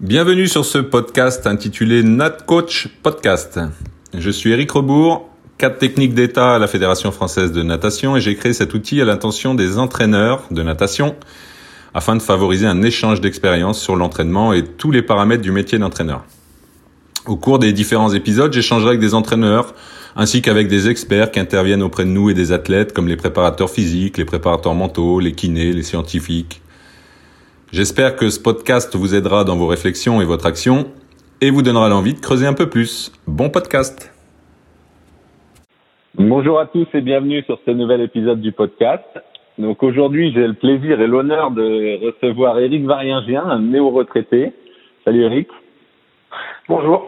[0.00, 3.58] Bienvenue sur ce podcast intitulé Nat Coach Podcast.
[4.16, 5.28] Je suis Eric Rebourg,
[5.58, 9.04] cadre technique d'État à la Fédération française de natation et j'ai créé cet outil à
[9.04, 11.16] l'intention des entraîneurs de natation
[11.94, 16.24] afin de favoriser un échange d'expériences sur l'entraînement et tous les paramètres du métier d'entraîneur.
[17.26, 19.74] Au cours des différents épisodes, j'échangerai avec des entraîneurs
[20.14, 23.68] ainsi qu'avec des experts qui interviennent auprès de nous et des athlètes comme les préparateurs
[23.68, 26.62] physiques, les préparateurs mentaux, les kinés, les scientifiques.
[27.70, 30.86] J'espère que ce podcast vous aidera dans vos réflexions et votre action
[31.42, 33.12] et vous donnera l'envie de creuser un peu plus.
[33.26, 34.10] Bon podcast
[36.14, 39.04] Bonjour à tous et bienvenue sur ce nouvel épisode du podcast.
[39.58, 44.54] Donc aujourd'hui, j'ai le plaisir et l'honneur de recevoir Eric Variengien, un néo-retraité.
[45.04, 45.48] Salut Eric.
[46.70, 47.06] Bonjour.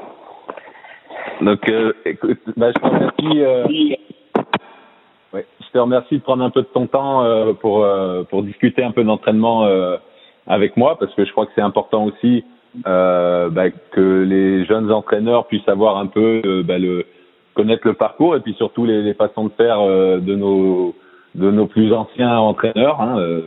[1.41, 3.43] Donc, euh, écoute, bah, je te remercie.
[3.43, 3.67] Euh,
[5.33, 8.43] ouais, je te remercie de prendre un peu de ton temps euh, pour euh, pour
[8.43, 9.97] discuter un peu d'entraînement euh,
[10.51, 12.45] avec moi, parce que je crois que c'est important aussi
[12.87, 17.07] euh, bah, que les jeunes entraîneurs puissent avoir un peu bah, le
[17.55, 20.95] connaître le parcours et puis surtout les, les façons de faire de nos
[21.35, 23.01] de nos plus anciens entraîneurs.
[23.01, 23.41] Hein,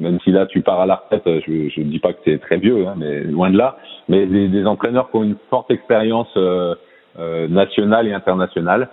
[0.00, 2.56] même si là tu pars à la retraite, je ne dis pas que c'est très
[2.56, 3.76] vieux, hein, mais loin de là.
[4.08, 6.74] Mais des, des, entraîneurs qui ont une forte expérience euh,
[7.18, 8.88] euh, nationale et internationale.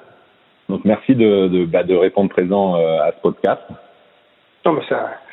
[0.70, 3.62] Donc merci de, de, bah, de répondre présent euh, à ce podcast.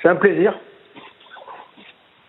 [0.00, 0.54] C'est un plaisir.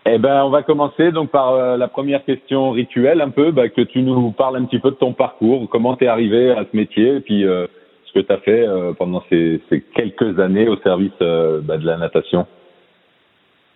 [0.08, 3.68] Eh ben, on va commencer donc par euh, la première question rituelle, un peu, bah,
[3.68, 6.64] que tu nous parles un petit peu de ton parcours, comment tu es arrivé à
[6.70, 7.66] ce métier, et puis euh,
[8.04, 11.84] ce que tu as fait euh, pendant ces, ces, quelques années au service bah, de
[11.84, 12.46] la natation.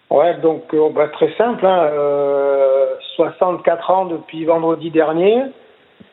[0.08, 1.90] Ouais, donc bah, très simple, hein,
[3.16, 5.42] 64 ans depuis vendredi dernier,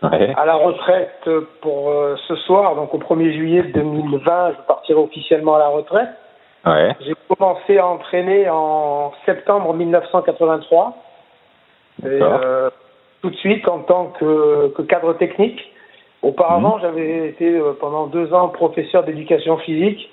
[0.01, 0.33] ouais.
[0.35, 1.29] à la retraite
[1.61, 1.93] pour
[2.27, 6.09] ce soir, donc au 1er juillet 2020, je partirai officiellement à la retraite.
[6.67, 6.95] Ouais.
[7.01, 10.95] J'ai commencé à entraîner en septembre 1983.
[12.03, 12.69] Et, euh,
[13.21, 15.59] tout de suite en tant que, que cadre technique.
[16.21, 16.81] Auparavant, mmh.
[16.81, 20.09] j'avais été pendant deux ans professeur d'éducation physique.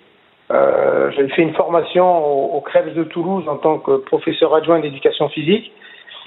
[0.50, 4.80] Euh, j'avais fait une formation au, au Crèves de Toulouse en tant que professeur adjoint
[4.80, 5.72] d'éducation physique.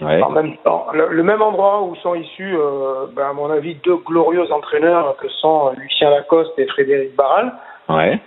[0.01, 0.21] Ouais.
[0.21, 3.75] En même temps, le, le, même endroit où sont issus, euh, ben, à mon avis,
[3.83, 7.53] deux glorieux entraîneurs que sont Lucien Lacoste et Frédéric Barral.
[7.89, 8.19] Ouais.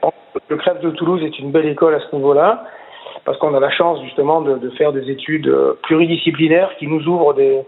[0.50, 2.64] Le Crève de Toulouse est une belle école à ce niveau-là,
[3.24, 5.50] parce qu'on a la chance justement de, de, faire des études
[5.84, 7.60] pluridisciplinaires qui nous ouvrent des,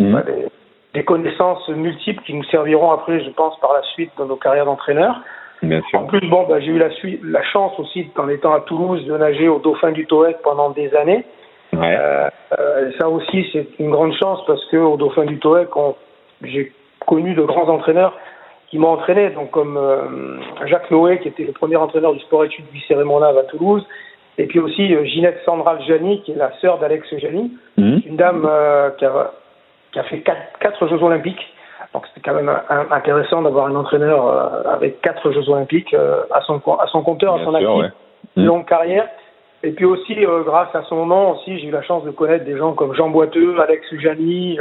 [0.00, 0.12] mmh.
[0.12, 0.46] bah, des,
[0.92, 4.64] des, connaissances multiples qui nous serviront après, je pense, par la suite dans nos carrières
[4.64, 5.20] d'entraîneur.
[5.94, 6.88] En plus, bon, bah, j'ai eu la,
[7.22, 10.94] la chance aussi, en étant à Toulouse, de nager au Dauphin du Toec pendant des
[10.94, 11.24] années.
[11.72, 11.96] Ouais.
[11.98, 12.28] Euh,
[12.58, 15.68] euh, ça aussi, c'est une grande chance parce que au Dauphin du Toec,
[16.42, 16.72] j'ai
[17.06, 18.14] connu de grands entraîneurs
[18.68, 22.68] qui m'ont entraîné, donc comme euh, Jacques Noé, qui était le premier entraîneur du sport-études
[22.72, 23.86] du Cérémonave à Toulouse,
[24.38, 27.98] et puis aussi euh, Ginette Sandral Jani, qui est la sœur d'Alex Jani, mmh.
[28.06, 29.32] une dame euh, qui, a,
[29.92, 31.54] qui, a, fait quatre, quatre Jeux Olympiques.
[31.94, 36.60] Donc c'était quand même un, intéressant d'avoir un entraîneur avec quatre Jeux Olympiques à, son,
[36.78, 37.90] à son compteur, Bien à son actif, ouais.
[38.36, 38.46] une mmh.
[38.46, 39.08] longue carrière.
[39.62, 42.56] Et puis aussi, grâce à son nom, aussi, j'ai eu la chance de connaître des
[42.58, 44.58] gens comme Jean Boiteux, Alex Jani,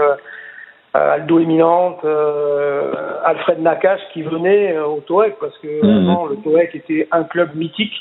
[0.95, 6.09] Aldo Éminente, euh, Alfred Nakache qui venait euh, au TOEC parce que mmh.
[6.09, 7.93] avant, le TOEC était un club mythique,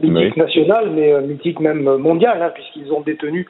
[0.00, 0.42] mythique oui.
[0.42, 3.46] national, mais euh, mythique même mondial, hein, puisqu'ils ont détenu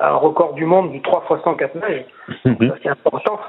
[0.00, 2.04] un record du monde du 3 x 104 nages.
[2.44, 2.68] Mmh.
[2.82, 3.40] C'est important.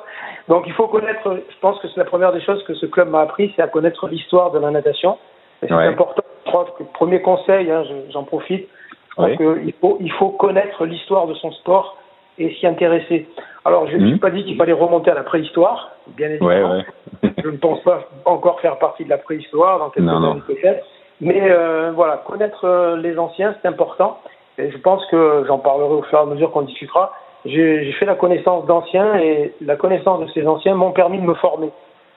[0.47, 3.09] Donc il faut connaître, je pense que c'est la première des choses que ce club
[3.09, 5.17] m'a appris, c'est à connaître l'histoire de la natation.
[5.61, 5.85] Et c'est ouais.
[5.85, 6.23] important.
[6.45, 8.67] Je crois que premier conseil, hein, j'en profite,
[9.15, 11.97] faut, il faut connaître l'histoire de son sport
[12.39, 13.27] et s'y intéresser.
[13.65, 14.09] Alors, je ne mmh.
[14.09, 16.49] suis pas dit qu'il fallait remonter à la préhistoire, bien évidemment.
[16.49, 16.85] Ouais,
[17.23, 17.31] ouais.
[17.43, 20.85] je ne pense pas encore faire partie de la préhistoire dans quelques non, années peut-être.
[21.21, 24.19] Mais euh, voilà, connaître euh, les anciens, c'est important.
[24.57, 27.11] Et je pense que j'en parlerai au fur et à mesure qu'on discutera.
[27.45, 31.33] J'ai fait la connaissance d'anciens et la connaissance de ces anciens m'ont permis de me
[31.35, 31.69] former.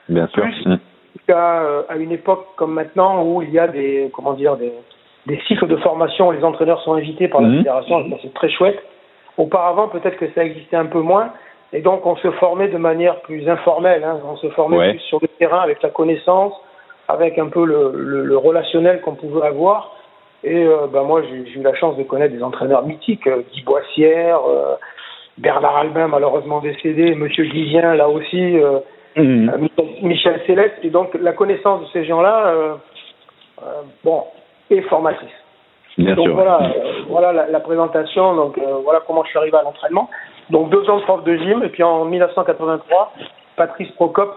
[0.09, 0.43] Bien sûr.
[0.43, 0.75] Plus mmh.
[1.27, 4.73] qu'à à une époque comme maintenant où il y a des comment dire des,
[5.27, 7.57] des cycles de formation où les entraîneurs sont invités par la mmh.
[7.57, 8.05] fédération.
[8.21, 8.83] C'est très chouette.
[9.37, 11.31] Auparavant, peut-être que ça existait un peu moins,
[11.71, 14.03] et donc on se formait de manière plus informelle.
[14.03, 14.19] Hein.
[14.25, 14.89] On se formait ouais.
[14.91, 16.53] plus sur le terrain avec la connaissance,
[17.07, 19.95] avec un peu le, le, le relationnel qu'on pouvait avoir.
[20.43, 23.63] Et euh, ben moi, j'ai eu la chance de connaître des entraîneurs mythiques, euh, Guy
[23.63, 24.75] Boissière, euh,
[25.37, 28.59] Bernard Albin, malheureusement décédé, Monsieur Guizien, là aussi,
[29.15, 29.49] mmh.
[30.01, 30.75] Michel, Céleste.
[30.83, 32.47] Et donc la connaissance de ces gens-là,
[33.63, 34.25] euh, bon,
[34.69, 35.29] est formatrice.
[35.97, 36.35] Bien donc sûr.
[36.35, 38.35] voilà, euh, voilà la, la, présentation.
[38.35, 40.09] Donc euh, voilà comment je suis arrivé à l'entraînement.
[40.49, 43.13] Donc deux ans de prof de gym et puis en 1983,
[43.55, 44.35] Patrice Procop,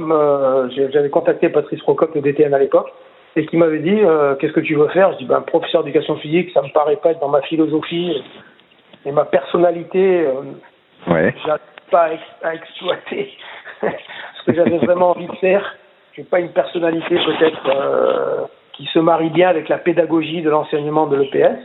[0.93, 2.93] j'avais contacté Patrice Procop de DTN à l'époque
[3.37, 5.13] et qui m'avait dit euh, qu'est-ce que tu veux faire?
[5.13, 8.23] Je dis ben professeur d'éducation physique, ça me paraît pas être dans ma philosophie
[9.05, 10.27] et ma personnalité.
[11.07, 11.35] ouais.
[11.91, 12.11] pas
[12.43, 13.33] à, exploiter
[13.83, 15.77] ce que j'avais vraiment envie de faire.
[16.15, 18.45] J'ai pas une personnalité peut-être euh,
[18.77, 21.59] qui se marie bien avec la pédagogie de l'enseignement de l'EPS.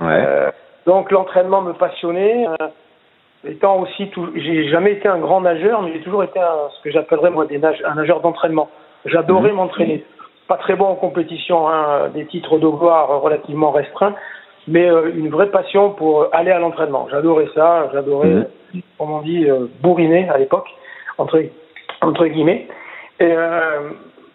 [0.00, 0.24] Ouais.
[0.26, 0.50] Euh,
[0.86, 2.46] donc l'entraînement me passionnait.
[2.46, 2.66] Euh,
[3.48, 6.82] étant aussi, tout, j'ai jamais été un grand nageur, mais j'ai toujours été un, ce
[6.82, 8.68] que j'appellerais moi des nage, un nageur d'entraînement.
[9.04, 9.56] J'adorais mmh.
[9.56, 10.04] m'entraîner.
[10.48, 14.14] Pas très bon en compétition, hein, des titres de gloire relativement restreints,
[14.66, 17.06] mais euh, une vraie passion pour aller à l'entraînement.
[17.10, 18.28] J'adorais ça, j'adorais,
[18.74, 18.80] mmh.
[18.98, 19.46] comme on dit,
[19.82, 20.68] bourriner à l'époque,
[21.18, 21.40] entre,
[22.00, 22.66] entre guillemets.
[23.20, 23.34] Et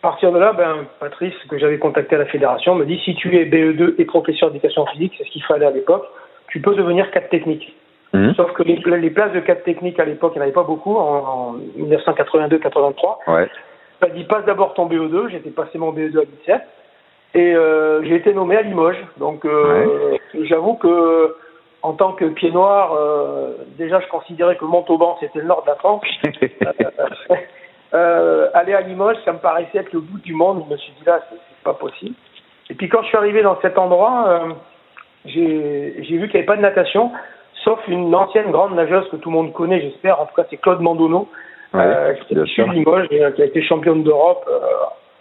[0.04, 3.16] à partir de là, ben, Patrice, que j'avais contacté à la fédération, me dit si
[3.16, 6.04] tu es BE2 et professeur d'éducation physique, c'est ce qu'il fallait à l'époque,
[6.50, 7.74] tu peux devenir cadre technique.
[8.12, 8.34] Mmh.
[8.34, 10.64] Sauf que les, les, places de cadre technique à l'époque, il n'y en avait pas
[10.64, 13.32] beaucoup en, en 1982-83.
[13.32, 13.48] Ouais.
[14.02, 16.62] Il m'a dit passe d'abord ton BE2, j'étais passé mon BE2 à 17
[17.36, 19.02] et euh, j'ai été nommé à Limoges.
[19.18, 20.20] Donc euh, ouais.
[20.44, 21.34] j'avoue que
[21.82, 25.70] en tant que pied noir, euh, déjà je considérais que Montauban c'était le nord de
[25.70, 26.04] la France.
[27.94, 30.64] Euh, aller à Limoges, ça me paraissait être le bout du monde.
[30.68, 32.16] Je me suis dit là, c'est pas possible.
[32.70, 34.54] Et puis quand je suis arrivé dans cet endroit, euh,
[35.26, 37.12] j'ai vu qu'il n'y avait pas de natation,
[37.64, 40.20] sauf une ancienne grande nageuse que tout le monde connaît, j'espère.
[40.20, 41.30] En tout cas, c'est Claude Mandonneau,
[41.74, 44.60] ouais, euh, qui, est Limoges, qui a été championne d'Europe, euh,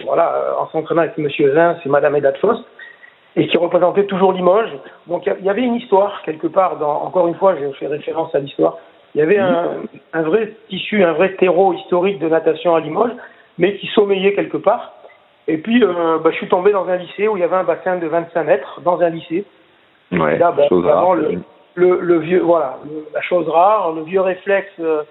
[0.05, 2.65] voilà, en s'entraînant avec Monsieur Zin, c'est Madame Edad Faust,
[3.37, 4.73] et qui représentait toujours Limoges.
[5.07, 6.77] Donc il y avait une histoire quelque part.
[6.77, 8.79] Dans, encore une fois, je fais référence à l'histoire.
[9.15, 9.83] Il y avait un,
[10.13, 13.13] un, vrai tissu, un vrai terreau historique de natation à Limoges,
[13.59, 14.95] mais qui sommeillait quelque part.
[15.49, 17.65] Et puis, euh, bah, je suis tombé dans un lycée où il y avait un
[17.65, 19.45] bassin de 25 mètres, dans un lycée.
[20.13, 21.15] Ouais, là, bah, chose rare.
[21.15, 21.41] Le,
[21.75, 25.03] le, le, vieux, voilà, le, la chose rare, le vieux réflexe euh,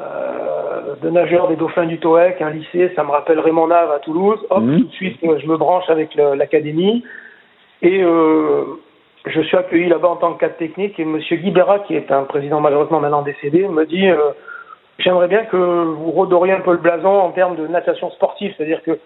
[0.00, 3.98] euh, de nageur des dauphins du TOEC, un lycée, ça me rappelle Raymond Nave à
[3.98, 4.38] Toulouse.
[4.50, 4.78] Hop, mmh.
[4.78, 7.04] tout de suite, je me branche avec l'académie.
[7.82, 8.64] Et euh,
[9.28, 11.18] je suis accueilli là-bas en tant que cadre technique et M.
[11.18, 14.16] Guy Béra, qui est un président malheureusement maintenant décédé, me dit euh,
[14.98, 18.82] j'aimerais bien que vous redoriez un peu le blason en termes de natation sportive, c'est-à-dire
[18.82, 18.98] que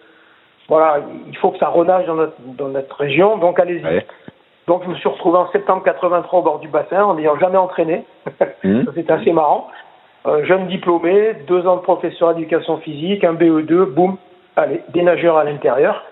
[0.69, 3.85] voilà, il faut que ça renage dans notre, dans notre région, donc allez-y.
[3.85, 4.07] Ouais.
[4.67, 7.59] Donc je me suis retrouvé en septembre 83 au bord du bassin en n'ayant jamais
[7.59, 8.05] entraîné.
[8.65, 8.85] Mmh.
[8.95, 9.67] C'était assez marrant.
[10.25, 14.19] Euh, jeune diplômé, deux ans de professeur d'éducation physique, un BE2, boum,
[14.55, 16.05] allez, des nageurs à l'intérieur.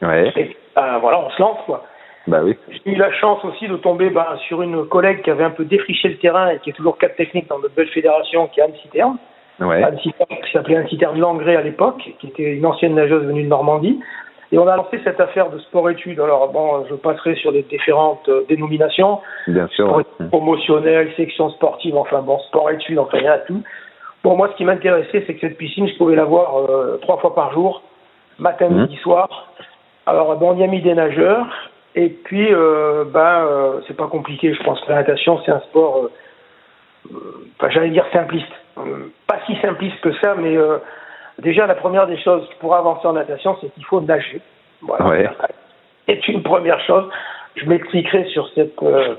[0.00, 0.32] Ouais.
[0.36, 1.84] Et euh, voilà, on se lance quoi.
[2.28, 2.56] Bah oui.
[2.68, 5.64] J'ai eu la chance aussi de tomber bah, sur une collègue qui avait un peu
[5.64, 8.64] défriché le terrain et qui est toujours cadre technique dans notre belle fédération, qui est
[8.64, 9.16] Anne Citerne.
[9.60, 9.82] Ouais.
[9.82, 13.44] Anne Citerne, qui s'appelait Anne Citerne Langré à l'époque, qui était une ancienne nageuse venue
[13.44, 13.98] de Normandie.
[14.52, 16.20] Et on a lancé cette affaire de sport-études.
[16.20, 19.20] Alors bon, je passerai sur les différentes euh, dénominations.
[19.46, 19.88] Bien sûr.
[19.88, 23.62] Sport promotionnel, section sportive, enfin bon, sport-études, enfin il y a tout.
[24.24, 27.18] Bon, moi, ce qui m'intéressait, c'est que cette piscine, je pouvais la voir euh, trois
[27.18, 27.82] fois par jour,
[28.38, 28.80] matin, Mmh.
[28.82, 29.52] midi, soir.
[30.06, 31.46] Alors, bon, on y a mis des nageurs.
[31.98, 34.54] Et puis, euh, ben, euh, c'est pas compliqué.
[34.54, 36.04] Je pense que la natation, c'est un sport,
[37.10, 37.10] euh,
[37.58, 38.46] enfin, j'allais dire simpliste.
[38.78, 40.78] Euh, pas si simpliste que ça, mais euh,
[41.40, 44.40] déjà, la première des choses pour avancer en natation, c'est qu'il faut nager.
[44.80, 45.08] Voilà.
[45.08, 45.28] Ouais.
[46.06, 47.10] C'est une première chose.
[47.56, 49.16] Je m'expliquerai sur cette, euh,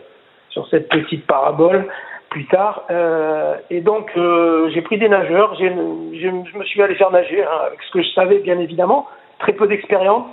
[0.50, 1.86] sur cette petite parabole
[2.30, 2.86] plus tard.
[2.92, 5.54] Euh, et donc, euh, j'ai pris des nageurs.
[5.56, 9.06] J'ai, je me suis allé faire nager hein, avec ce que je savais, bien évidemment.
[9.40, 10.28] Très peu d'expérience,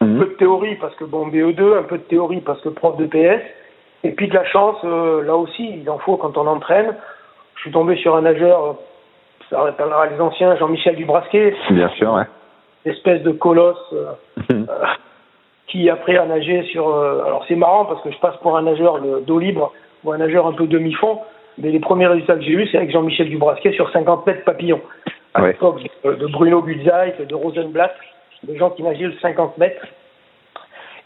[0.00, 0.18] un Mmh.
[0.18, 3.06] peu de théorie parce que bon BE2, un peu de théorie parce que prof de
[3.06, 3.42] PS.
[4.02, 6.96] Et puis de la chance, euh, là aussi, il en faut quand on entraîne.
[7.56, 8.72] Je suis tombé sur un nageur, euh,
[9.50, 12.24] ça rappellera les anciens, Jean-Michel Dubrasquet, Bien sûr, ouais.
[12.86, 13.76] espèce de colosse.
[13.92, 14.12] euh,
[14.50, 14.66] Mmh.
[14.70, 14.84] euh,
[15.66, 16.88] qui après a nagé sur.
[16.88, 19.72] euh, alors c'est marrant parce que je passe pour un nageur de- d'eau libre
[20.02, 21.20] ou un nageur un peu demi-fond,
[21.58, 24.80] mais les premiers résultats que j'ai eus, c'est avec Jean-Michel Dubrasquet sur 50 mètres papillon.
[25.34, 25.48] À Ouais.
[25.52, 27.94] l'époque de, Bruno Budzeit, de Rosenblatt,
[28.44, 29.86] des gens qui nageaient le 50 mètres.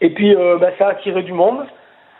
[0.01, 1.65] Et puis euh, bah, ça a attiré du monde.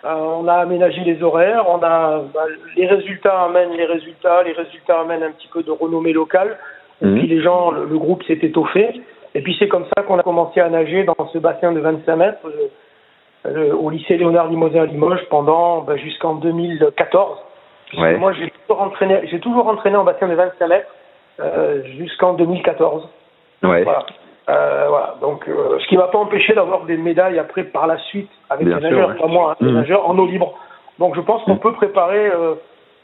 [0.05, 2.45] Euh, on a aménagé les horaires, on a bah,
[2.75, 6.57] les résultats amènent les résultats, les résultats amènent un petit peu de renommée locale.
[7.01, 7.17] Et Mhm.
[7.19, 9.01] puis les gens, le, le groupe s'est étoffé.
[9.33, 12.15] Et puis c'est comme ça qu'on a commencé à nager dans ce bassin de 25
[12.15, 12.37] mètres
[13.45, 17.37] euh, au lycée Léonard Limousin à Limoges pendant bah, jusqu'en 2014.
[17.87, 18.17] Puisque Ouais.
[18.17, 20.87] Moi j'ai toujours entraîné, j'ai toujours entraîné en bassin de 25 mètres
[21.97, 23.09] jusqu'en 2014.
[23.63, 23.83] Ouais.
[23.83, 24.05] Voilà.
[24.49, 25.15] Euh, voilà.
[25.21, 28.67] Donc, euh, ce qui m'a pas empêché d'avoir des médailles après par la suite avec
[28.67, 29.19] Bien les sûr, nageurs, ouais.
[29.21, 29.73] pas moi, hein, Mhm.
[29.73, 30.53] nageurs en eau libre.
[30.99, 31.59] Donc, je pense qu'on Mhm.
[31.59, 32.53] peut préparer euh,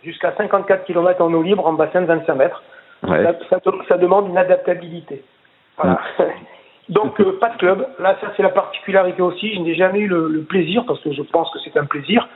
[0.04, 2.62] jusqu'à 54 km en eau libre en bassin de 25 mètres.
[3.08, 3.24] Ouais.
[3.24, 5.24] Ça, ça, ça demande une adaptabilité.
[5.78, 6.00] Voilà.
[6.90, 7.88] Donc, euh, pas de club.
[8.00, 9.56] Là, ça, c'est la particularité aussi.
[9.56, 12.28] Je n'ai jamais eu le, le plaisir, parce que je pense que c'est un plaisir.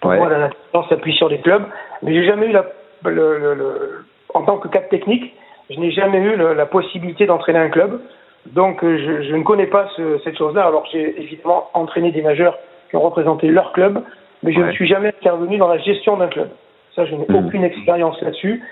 [0.00, 0.18] Pour Ouais.
[0.18, 1.64] moi, la natation s'appuie sur les clubs.
[2.02, 2.64] Mais j'ai jamais eu la,
[3.04, 5.34] le, le, le- en tant que cadre technique,
[5.70, 8.00] je n'ai jamais eu la possibilité d'entraîner un club.
[8.46, 10.66] Donc, euh, je, je ne connais pas ce- cette chose-là.
[10.66, 12.56] Alors, j'ai évidemment entraîné des nageurs
[12.88, 14.02] qui ont représenté leur club,
[14.42, 14.66] mais je Ouais.
[14.68, 16.48] ne suis jamais intervenu dans la gestion d'un club.
[16.96, 17.46] Ça, je n'ai Mhm.
[17.46, 18.62] aucune expérience là-dessus.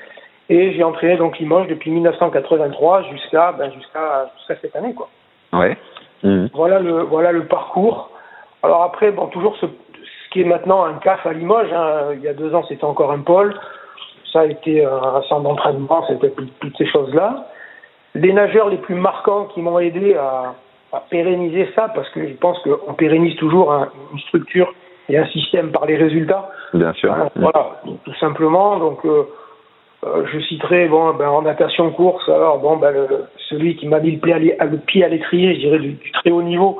[0.50, 5.08] Et j'ai entraîné donc Limoges depuis 1983 jusqu'à ben, jusqu'à jusqu'à cette année quoi.
[5.52, 5.76] Ouais.
[6.22, 6.48] Mhm.
[6.54, 8.10] Voilà le voilà le parcours.
[8.62, 11.70] Alors après bon toujours ce, ce qui est maintenant un CAF à Limoges.
[11.70, 13.54] Hein, il y a deux ans c'était encore un pôle.
[14.32, 17.46] Ça a été un centre d'entraînement, c'était toutes ces choses là.
[18.18, 20.54] Les nageurs les plus marquants qui m'ont aidé à,
[20.92, 23.72] à, pérenniser ça parce que je pense qu'on pérennise toujours
[24.12, 24.72] une structure
[25.08, 26.50] et un système par les résultats.
[26.74, 27.12] Bien sûr.
[27.12, 28.78] Hein, voilà, tout simplement.
[28.78, 29.24] Donc euh,
[30.04, 32.94] euh, je citerai bon, ben, en natation course, alors bon, ben,
[33.48, 36.30] celui qui m'a mis le, pied à le pied à l'étrier, je dirais du, très
[36.30, 36.78] haut niveau,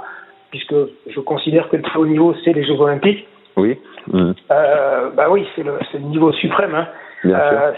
[0.50, 0.74] puisque
[1.06, 3.26] je considère que le très haut niveau, c'est les Jeux Olympiques.
[3.56, 3.76] Oui.
[4.12, 4.32] Mmh.
[4.50, 6.74] Euh, bah oui, c'est le, le, niveau suprême.
[6.74, 6.86] Hein.
[7.24, 7.72] Euh,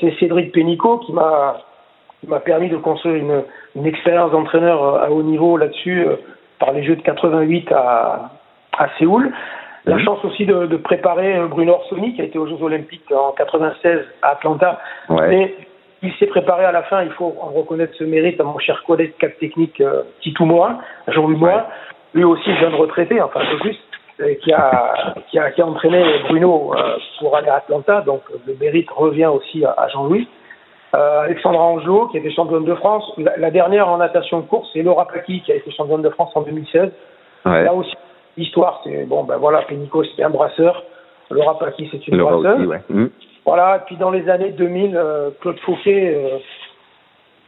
[0.00, 1.58] c'est Cédric Pénicaud qui m'a
[2.26, 3.44] m'a permis de construire une,
[3.76, 6.16] une expérience d'entraîneur euh, à haut niveau là-dessus euh,
[6.58, 8.30] par les Jeux de 88 à,
[8.76, 9.32] à Séoul.
[9.84, 10.04] La mhm.
[10.04, 13.32] chance aussi de, de, préparer euh, Bruno Orsoni, qui a été aux Jeux Olympiques en
[13.32, 14.80] 96 à Atlanta.
[15.08, 15.28] Ouais.
[15.28, 15.54] Mais
[16.02, 18.82] il s'est préparé à la fin, il faut en reconnaître ce mérite à mon cher
[18.86, 21.64] collègue cap technique euh, Titou Moin, Jean-Louis Moin,
[22.14, 23.76] lui aussi jeune retraité, enfin un peu plus,
[24.20, 28.22] euh, qui, a, qui, a, qui a entraîné Bruno euh, pour aller à Atlanta, donc
[28.46, 30.28] le mérite revient aussi à, à Jean-Louis.
[30.94, 33.04] Euh, Alexandra Angelot, qui était championne de France.
[33.18, 36.08] La, la dernière en natation de course, c'est Laura Paki, qui a été championne de
[36.10, 36.90] France en 2016.
[37.44, 37.64] Ouais.
[37.64, 37.94] Là aussi,
[38.38, 40.84] L'histoire, c'est bon, ben voilà, Pénico, c'était un brasseur.
[41.28, 42.60] Laura Paki, c'est une Laura brasseuse.
[42.60, 42.80] aussi, ouais.
[42.88, 43.06] Mmh.
[43.44, 46.38] Voilà, et puis dans les années 2000, euh, Claude Fauquet, euh,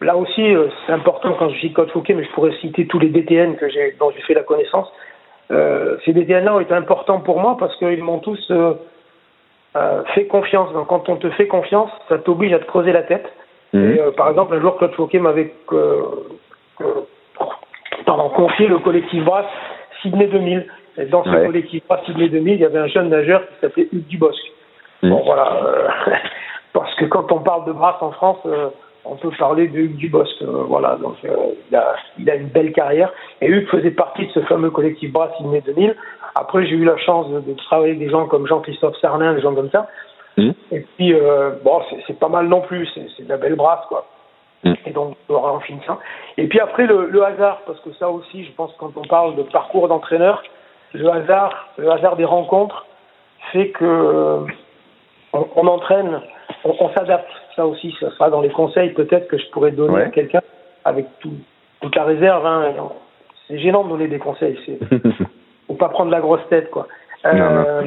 [0.05, 2.99] là aussi, euh, c'est important quand je dis Claude Fauquet, mais je pourrais citer tous
[2.99, 4.89] les DTN que j'ai, dont j'ai fait la connaissance.
[5.53, 8.53] Euh, ces DTN-là ont été importants pour moi parce qu'ils m'ont tous
[9.77, 10.73] euh, euh, fait confiance.
[10.73, 13.27] Donc quand on te fait confiance, ça t'oblige à te creuser la tête.
[13.73, 13.91] Mmh.
[13.91, 15.53] Et, par exemple, un jour, Claude Fauquet m'avait
[18.07, 19.47] pardon, confié le collectif Brasse
[20.03, 20.67] Sydney 2000.
[20.99, 21.47] Et dans ce Ouais.
[21.47, 24.41] collectif Brasse Sydney 2000, il y avait un jeune nageur qui s'appelait Hugues Dubosc.
[25.03, 25.11] Mmh.
[25.11, 25.53] Bon, voilà.
[25.65, 25.89] euh,
[26.73, 28.69] parce que quand on parle de Brasse en France, euh,
[29.05, 30.43] on peut parler de Hugues Dubosc.
[30.43, 30.97] euh, voilà.
[31.01, 31.29] Donc, euh,
[31.71, 33.13] il, a, il a une belle carrière.
[33.41, 35.95] Et Hugues faisait partie de ce fameux collectif Brasse Sydney 2000.
[36.35, 39.41] Après, j'ai eu la chance de, de travailler avec des gens comme Jean-Christophe Sarnin, des
[39.41, 39.89] gens comme ça.
[40.37, 40.51] Mmh.
[40.73, 42.87] Et puis, euh, bon, c'est- pas mal non plus.
[42.95, 44.07] C'est de la belle brasse, quoi.
[44.63, 44.75] Mm.
[44.87, 45.99] Et donc, on aura en finissant.
[46.37, 49.35] Et puis après, le, le hasard, parce que ça aussi, je pense, quand on parle
[49.37, 50.43] de parcours d'entraîneur,
[50.93, 52.85] le hasard, le hasard des rencontres
[53.53, 54.41] fait que euh,
[55.33, 56.21] on, on entraîne,
[56.65, 57.31] on, on s'adapte.
[57.57, 60.03] Ça aussi, ça sera dans les conseils peut-être que je pourrais donner Ouais.
[60.05, 60.43] à quelqu'un
[60.85, 61.33] avec tout,
[61.81, 62.45] toute la réserve.
[62.47, 62.73] Hein.
[63.49, 64.59] C'est gênant de donner des conseils.
[65.81, 66.87] Pas prendre la grosse tête, quoi.
[67.25, 67.65] Non, non.
[67.67, 67.83] Euh,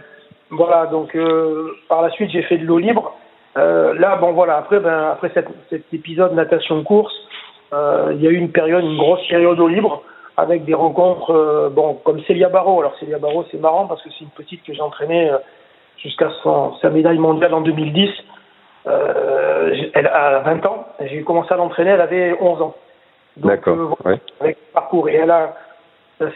[0.50, 3.14] voilà, donc euh, par la suite, j'ai fait de l'eau libre.
[3.58, 7.14] Euh, là, bon, voilà, après, ben, après cette, cet épisode natation-course,
[7.72, 10.02] euh, il y a eu une période, une grosse période eau libre,
[10.38, 12.80] avec des rencontres, euh, bon, comme Célia Barrault.
[12.82, 15.32] Alors, Célia Barrault, c'est marrant parce que c'est une petite que j'ai entraînée
[15.98, 16.30] jusqu'à
[16.82, 18.10] sa médaille mondiale en 2010.
[18.88, 20.86] Euh, j'ai- elle a 20 ans.
[21.00, 22.76] J'ai commencé à l'entraîner, elle avait 11 ans.
[23.38, 23.78] D'accord.
[24.06, 24.20] euh, ouais.
[24.42, 25.10] avec le parcours.
[25.10, 25.56] Et elle a,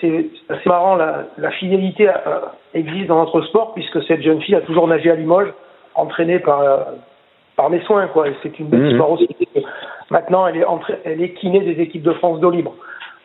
[0.01, 2.39] c'est assez, marrant, la, la fidélité euh,
[2.74, 5.53] existe dans notre sport puisque cette jeune fille a toujours nagé à Limoges,
[5.96, 6.77] entraînée par, euh,
[7.55, 8.25] par mes soins, quoi.
[8.43, 8.89] C'est une belle Mhm.
[8.91, 9.27] histoire aussi.
[10.10, 12.74] Maintenant, elle est, entra- elle est kiné des équipes de France d'eau libre.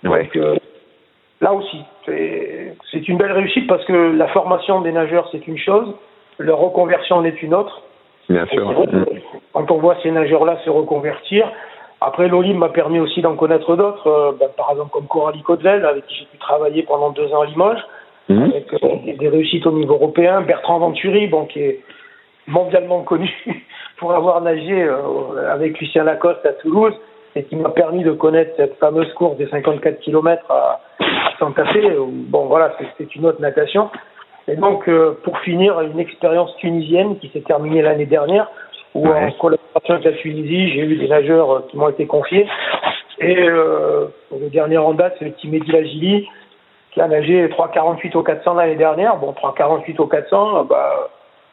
[0.05, 0.25] Ouais.
[0.25, 0.57] Donc, euh,
[1.41, 5.59] là aussi, c'est c'est une belle réussite parce que la formation des nageurs, c'est une
[5.59, 5.95] chose,
[6.39, 7.83] leur reconversion en est une autre.
[8.29, 8.71] Bien sûr.
[8.71, 9.05] Mmh.
[9.53, 11.51] Quand on voit ces nageurs-là se reconvertir,
[12.07, 15.85] après l'Olim m'a permis aussi d'en connaître d'autres, euh, ben, par exemple comme Coralie Codvel,
[15.85, 17.83] avec qui j'ai pu travailler pendant deux ans à Limoges,
[18.29, 18.43] Mmh.
[18.45, 20.43] avec euh, des réussites au niveau européen.
[20.43, 21.81] Bertrand Venturi, bon, qui est
[22.47, 23.29] mondialement connu
[23.99, 26.95] pour avoir nagé euh, avec Lucien Lacoste à Toulouse
[27.35, 31.65] et qui m'a permis de connaître cette fameuse course des 54 km à, à Santa
[31.67, 31.99] Fe.
[31.99, 33.91] Où, bon, voilà, c'est- c'était une autre natation.
[34.47, 34.89] Et donc,
[35.25, 38.49] pour finir, une expérience tunisienne qui s'est terminée l'année dernière,
[38.95, 39.27] où Ouais.
[39.27, 42.47] en collaboration avec la Tunisie, j'ai eu des nageurs euh, qui m'ont été confiés.
[43.21, 46.29] Et euh, le dernier en date, c'est le petit Mehdi Lagili,
[46.93, 49.17] qui a nagé 3,48 au 400 l'année dernière.
[49.17, 51.11] Bon, 3,48 au 400, euh, bah,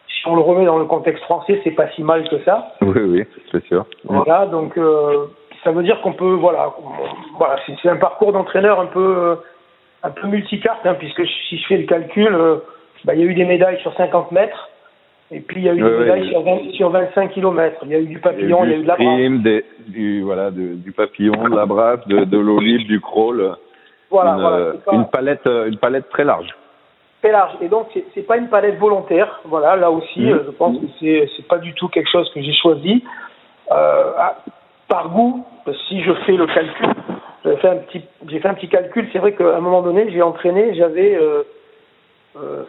[0.08, 2.74] si on le remet dans le contexte français, c'est pas si mal que ça.
[2.82, 3.86] Oui, oui, c'est sûr.
[4.04, 5.28] Voilà, donc euh,
[5.64, 6.74] ça veut dire qu'on peut, voilà,
[7.38, 9.36] voilà, c'est c'est un parcours d'entraîneur un peu, euh,
[10.04, 12.58] un peu multicarte, hein, puisque si je fais le calcul, euh,
[13.06, 14.69] bah, il y a eu des médailles sur 50 mètres,
[15.32, 17.78] et puis il y a eu des médailles il- sur, 20 sur 25 km.
[17.86, 19.44] Il y a eu du papillon, il y a eu de la brasse.
[19.44, 22.18] des, du, voilà, de- du papillon, de la brasse, de,
[22.60, 23.56] libre, du crawl.
[24.10, 26.50] Voilà, une, voilà, euh, c'est pas- une palette, euh, une palette très large.
[27.22, 27.52] très large.
[27.62, 29.42] Et donc, c'est- c'est pas une palette volontaire.
[29.44, 30.32] Voilà, là aussi, Mhm.
[30.32, 33.04] euh, je pense que c'est c'est pas du tout quelque chose que j'ai choisi.
[33.72, 34.14] Euh,
[34.88, 35.46] par goût,
[35.90, 36.88] si je fais le calcul,
[37.46, 39.08] j'ai fait un petit, j'ai fait un petit calcul.
[39.12, 41.44] C'est vrai qu'à un moment donné, j'ai entraîné, j'avais, euh,
[42.38, 42.64] euh,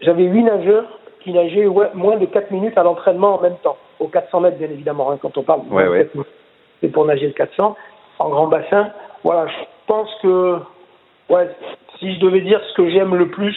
[0.00, 3.76] j'avais huit nageurs qui nageaient ouais, moins de 4 minutes à l'entraînement en même temps.
[3.98, 5.62] au 400 mètres, bien évidemment, hein, quand on parle.
[5.70, 6.08] Ouais, ouais.
[6.80, 7.76] C'est pour nager le 400
[8.20, 8.90] en grand bassin.
[9.24, 10.58] Voilà, je pense que,
[11.28, 11.50] ouais,
[11.98, 13.56] si je devais dire ce que j'aime le plus,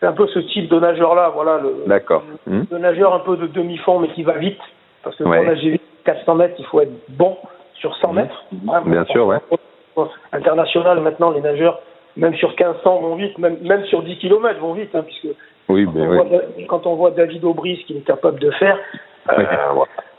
[0.00, 2.24] c'est un peu ce type de nageur-là, voilà, le, D'accord.
[2.46, 2.76] le, hmm.
[2.76, 4.60] nageur un peu de demi-fond, mais qui va vite,
[5.04, 7.36] parce que pour nager vite, 400 mètres, il faut être bon
[7.74, 8.16] sur 100 hmm.
[8.16, 8.44] mètres.
[8.84, 9.38] Bien sûr, ouais.
[10.32, 11.80] International, maintenant, les nageurs,
[12.16, 15.28] même sur 1500 vont vite, même, même sur 10 km vont vite, hein, puisque
[15.68, 16.28] oui, quand, ben on oui.
[16.28, 18.78] voit, quand on voit David Aubry, ce qu'il est capable de faire,
[19.30, 19.44] euh,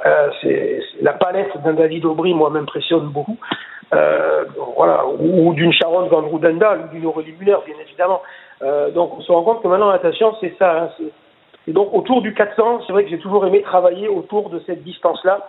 [0.06, 3.38] euh, c'est la palette d'un David Aubry, moi, m'impressionne beaucoup.
[3.94, 4.44] Euh,
[4.75, 8.22] voilà, ou, ou d'une Sharon Van Rudendal, ou d'une Aurélie Muller, bien évidemment.
[8.62, 10.84] Euh, donc on se rend compte que maintenant la natation, c'est ça.
[10.84, 10.89] Hein,
[11.68, 14.84] et donc autour du 400, c'est vrai que j'ai toujours aimé travailler autour de cette
[14.84, 15.48] distance-là,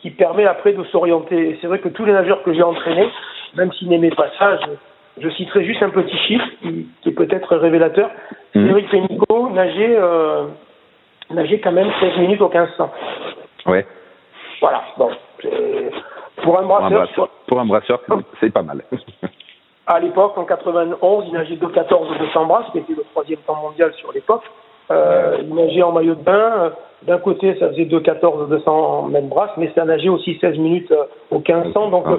[0.00, 1.58] qui permet après de s'orienter.
[1.60, 3.10] C'est vrai que tous les nageurs que j'ai entraînés,
[3.56, 4.70] même s'ils n'aimaient pas ça, je,
[5.20, 8.10] je, citerai juste un petit chiffre qui, qui est peut-être révélateur.
[8.54, 8.80] Mmh.
[8.90, 10.46] Pénicaud nageait, euh,
[11.30, 12.90] nageait quand même 16 minutes au 1500.
[13.66, 13.86] Ouais.
[14.60, 14.82] Voilà.
[14.96, 15.10] Bon,
[16.42, 18.00] pour un brasseur, pour un brasseur,
[18.40, 18.82] c'est pas mal.
[19.86, 23.56] à l'époque, en 91, il nageait 2,14 ou 200 brasses, qui était le troisième temps
[23.56, 24.44] mondial sur l'époque.
[24.90, 26.72] Euh, il nageait en maillot de bain.
[27.02, 30.92] D'un côté, ça faisait 2,14 ou 200 mètres brasses, mais ça nageait aussi 16 minutes
[30.92, 31.90] euh, au 1500.
[31.90, 32.18] Donc euh,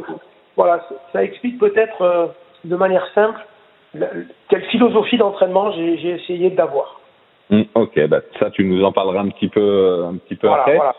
[0.56, 0.82] voilà,
[1.13, 2.27] ça explique peut-être euh,
[2.63, 3.39] de manière simple
[4.49, 6.99] quelle philosophie d'entraînement j'ai essayé d'avoir.
[7.49, 10.63] Mmh, ok, bah, ça tu nous en parleras un petit peu, un petit peu voilà,
[10.63, 10.75] après.
[10.75, 10.93] Voilà.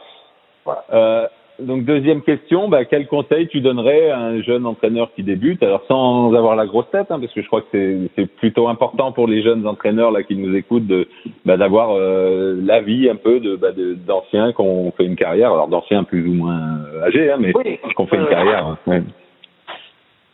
[0.64, 0.84] voilà.
[0.92, 1.26] Euh,
[1.58, 5.62] donc deuxième question, bah, quel conseil tu donnerais à un jeune entraîneur qui débute?
[5.62, 9.12] Alors sans avoir la grosse tête, hein, parce que je crois que c'est plutôt important
[9.12, 11.08] pour les jeunes entraîneurs là qui nous écoutent de
[11.44, 15.68] bah, d'avoir euh, l'avis un peu de bah, d'anciens qui ont fait une carrière, alors
[15.68, 17.78] d'anciens plus ou moins âgés, hein, mais oui.
[17.78, 18.76] qui ont fait une carrière.
[18.86, 19.02] Ouais.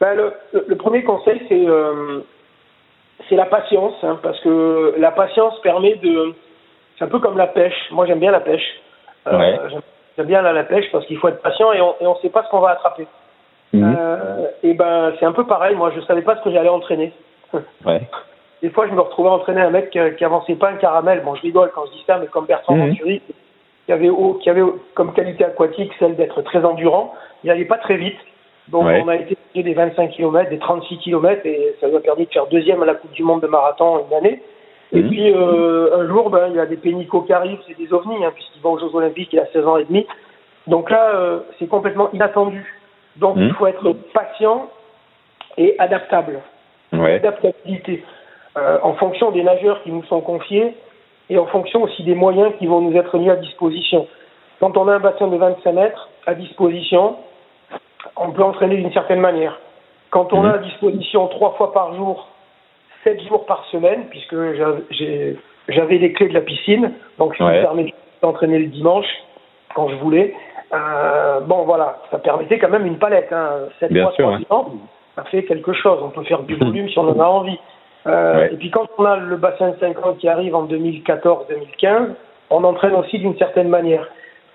[0.00, 2.20] Ben, le, le, premier conseil c'est euh,
[3.28, 6.34] c'est la patience, hein, parce que la patience permet de
[6.98, 7.90] c'est un peu comme la pêche.
[7.90, 8.80] Moi j'aime bien la pêche.
[9.26, 9.58] Euh, ouais.
[10.16, 12.28] J'aime bien la, la pêche parce qu'il faut être patient et on et on sait
[12.28, 13.06] pas ce qu'on va attraper.
[13.72, 13.94] Mmh.
[13.96, 15.76] Euh, et ben c'est un peu pareil.
[15.76, 17.12] Moi je savais pas ce que j'allais entraîner.
[17.84, 18.00] Ouais.
[18.62, 21.22] Des fois je me retrouvais entraîner un mec qui, qui avançait pas un caramel.
[21.24, 22.88] Bon je rigole quand je dis ça, mais comme Bertrand Mmh.
[22.88, 23.22] Venturi
[23.86, 24.10] qui avait
[24.42, 24.62] qui avait
[24.94, 27.14] comme qualité aquatique celle d'être très endurant.
[27.44, 28.18] Il allait pas très vite.
[28.68, 29.02] Donc Ouais.
[29.04, 32.32] on a été des 25 km, des 36 km et ça nous a permis de
[32.32, 34.42] faire deuxième à la Coupe du Monde de marathon une année.
[34.92, 35.08] Et Mhm.
[35.08, 38.24] puis euh, un jour, ben, il y a des pénicos qui arrivent, c'est des ovnis,
[38.24, 40.06] hein, puisqu'il va aux Jeux Olympiques, il a 16 ans et demi.
[40.66, 42.64] Donc là, euh, c'est complètement inattendu.
[43.16, 43.42] Donc Mhm.
[43.48, 44.68] il faut être patient
[45.58, 46.40] et adaptable.
[46.92, 47.14] Ouais.
[47.16, 48.02] Adaptabilité.
[48.56, 50.74] Euh, en fonction des nageurs qui nous sont confiés
[51.28, 54.06] et en fonction aussi des moyens qui vont nous être mis à disposition.
[54.60, 57.16] Quand on a un bassin de 25 mètres à disposition,
[58.16, 59.58] on peut entraîner d'une certaine manière.
[60.10, 60.50] Quand on Mhm.
[60.50, 62.28] a à disposition trois fois par jour,
[63.02, 64.34] sept jours par semaine, puisque
[65.68, 67.58] j'avais les clés de la piscine, donc ça Ouais.
[67.58, 69.06] me permet d'entraîner le dimanche
[69.74, 70.34] quand je voulais.
[70.72, 73.32] Euh, bon, voilà, ça permettait quand même une palette.
[73.32, 73.68] Hein.
[73.80, 74.38] Sept Bien fois sûr, ouais.
[74.38, 74.72] dimanches,
[75.16, 75.98] ça fait quelque chose.
[76.02, 77.58] On peut faire du volume si on en a envie.
[78.06, 78.52] Euh, Ouais.
[78.52, 82.14] Et puis quand on a le bassin de 50 qui arrive en 2014-2015,
[82.50, 84.06] on entraîne aussi d'une certaine manière.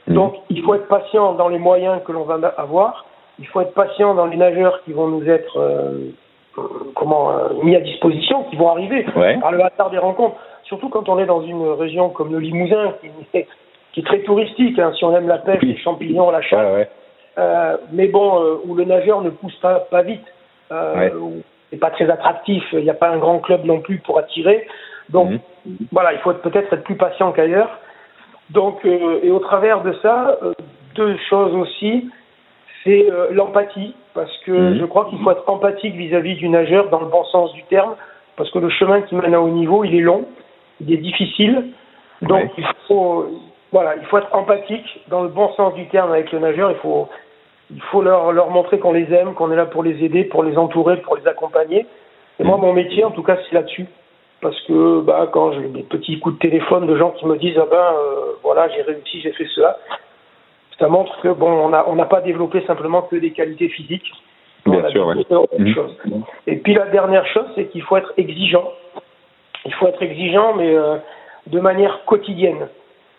[0.08, 0.16] Mhm.
[0.16, 3.06] Donc, il faut être patient dans les moyens que l'on va avoir.
[3.40, 6.12] Il faut être patient dans les nageurs qui vont nous être euh,
[6.96, 9.38] comment euh, mis à disposition, qui vont arriver Ouais.
[9.40, 10.36] par le hasard des rencontres.
[10.64, 13.48] Surtout quand on est dans une région comme le Limousin, qui est,
[13.94, 14.78] qui est très touristique.
[14.78, 15.70] hein, si on aime la pêche, Oui.
[15.74, 16.66] les champignons, la chasse.
[16.66, 16.90] Ouais, ouais.
[17.38, 20.26] Euh, mais bon, où le nageur ne pousse pas, pas vite,
[21.70, 24.68] c'est pas très attractif, il n'y a pas un grand club non plus pour attirer.
[25.10, 25.40] Donc Mhm.
[25.92, 27.70] voilà, il faut être- peut-être être plus patient qu'ailleurs.
[28.50, 30.38] Donc et au travers de ça,
[30.96, 32.10] deux choses aussi,
[32.84, 34.80] c'est euh, l'empathie, parce que Mhm.
[34.80, 37.96] je crois qu'il faut être empathique vis-à-vis du nageur dans le bon sens du terme,
[38.38, 40.26] parce que le chemin qui mène à haut niveau, il est long,
[40.82, 41.72] il est difficile,
[42.22, 42.52] donc Ouais.
[42.58, 43.26] il faut
[43.72, 46.72] voilà, il faut être empathique dans le bon sens du terme avec le nageur.
[46.72, 47.08] Il faut
[47.72, 50.44] il faut leur leur montrer qu'on les aime, qu'on est là pour les aider, pour
[50.44, 51.86] les entourer, pour les accompagner.
[52.40, 53.86] Et moi, mon métier, en tout cas, c'est là-dessus.
[54.42, 57.58] Parce que bah, quand j'ai des petits coups de téléphone de gens qui me disent
[57.62, 59.78] ah ben euh, voilà j'ai réussi j'ai fait cela,
[60.80, 64.12] ça montre que bon on n'a on pas développé simplement que des qualités physiques.
[64.66, 65.16] Bien sûr, ouais.
[65.58, 66.24] Mhm.
[66.48, 68.70] Et puis la dernière chose c'est qu'il faut être exigeant.
[69.66, 70.98] Il faut être exigeant mais euh,
[71.48, 72.68] de manière quotidienne.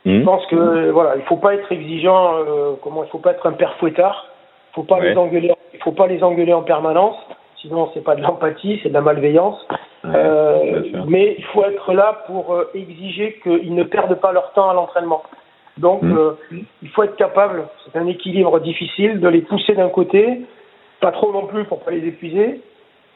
[0.07, 0.25] Je Mhm.
[0.25, 3.47] pense que euh, voilà il faut pas être exigeant euh, comment il faut pas être
[3.47, 4.27] un père fouettard.
[4.73, 5.11] Il faut pas Ouais.
[5.11, 7.17] les engueuler il faut pas les engueuler en permanence.
[7.61, 9.61] Sinon c'est pas de l'empathie c'est de la malveillance.
[10.03, 14.71] Ouais, Euh, mais il faut être là pour exiger qu'ils ne perdent pas leur temps
[14.71, 15.23] à l'entraînement.
[15.81, 16.17] Donc, Mm.
[16.17, 16.33] euh,
[16.83, 20.43] il faut être capable, c'est un équilibre difficile, de les pousser d'un côté,
[21.01, 22.61] pas trop non plus pour pas les épuiser.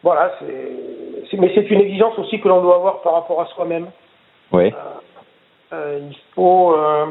[0.03, 3.87] Voilà, c'est, mais c'est une exigence aussi que l'on doit avoir par rapport à soi-même.
[4.53, 4.72] Ouais.
[5.72, 7.07] Euh, il faut, euh,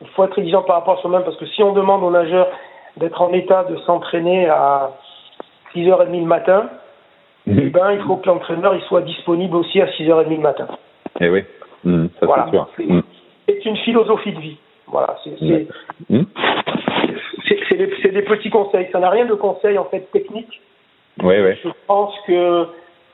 [0.00, 2.48] il faut être exigeant par rapport à soi-même parce que si on demande aux nageurs
[2.96, 4.90] d'être en état de s'entraîner à
[5.74, 6.70] 6h30 le matin,
[7.46, 7.58] mhm.
[7.60, 10.66] eh ben, il faut que l'entraîneur il soit disponible aussi à 6h30 le matin.
[11.20, 11.44] Eh oui,
[11.84, 12.46] mhm, ça voilà.
[12.50, 13.02] c'est sûr.
[13.46, 14.58] C'est une philosophie de vie.
[14.90, 15.36] Voilà, c'est
[18.02, 18.88] c'est des petits conseils.
[18.92, 20.60] Ça n'a rien de conseils en fait techniques.
[21.22, 21.54] Oui, oui.
[21.62, 22.66] Je pense que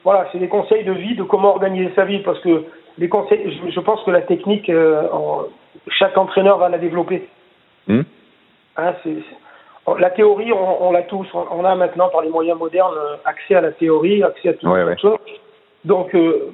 [0.04, 2.64] voilà, c'est des conseils de vie, de comment organiser sa vie, parce que
[2.98, 5.02] les conseils, je, pense que la technique, euh,
[5.88, 7.26] chaque entraîneur va la développer.
[7.88, 8.02] Hmm.
[8.76, 8.92] Hein,
[9.98, 11.26] la théorie, on, l'a tous.
[11.34, 14.96] On, a maintenant, par les moyens modernes, accès à la théorie, accès à toutes ouais,
[14.98, 15.18] choses.
[15.84, 16.52] Donc, euh,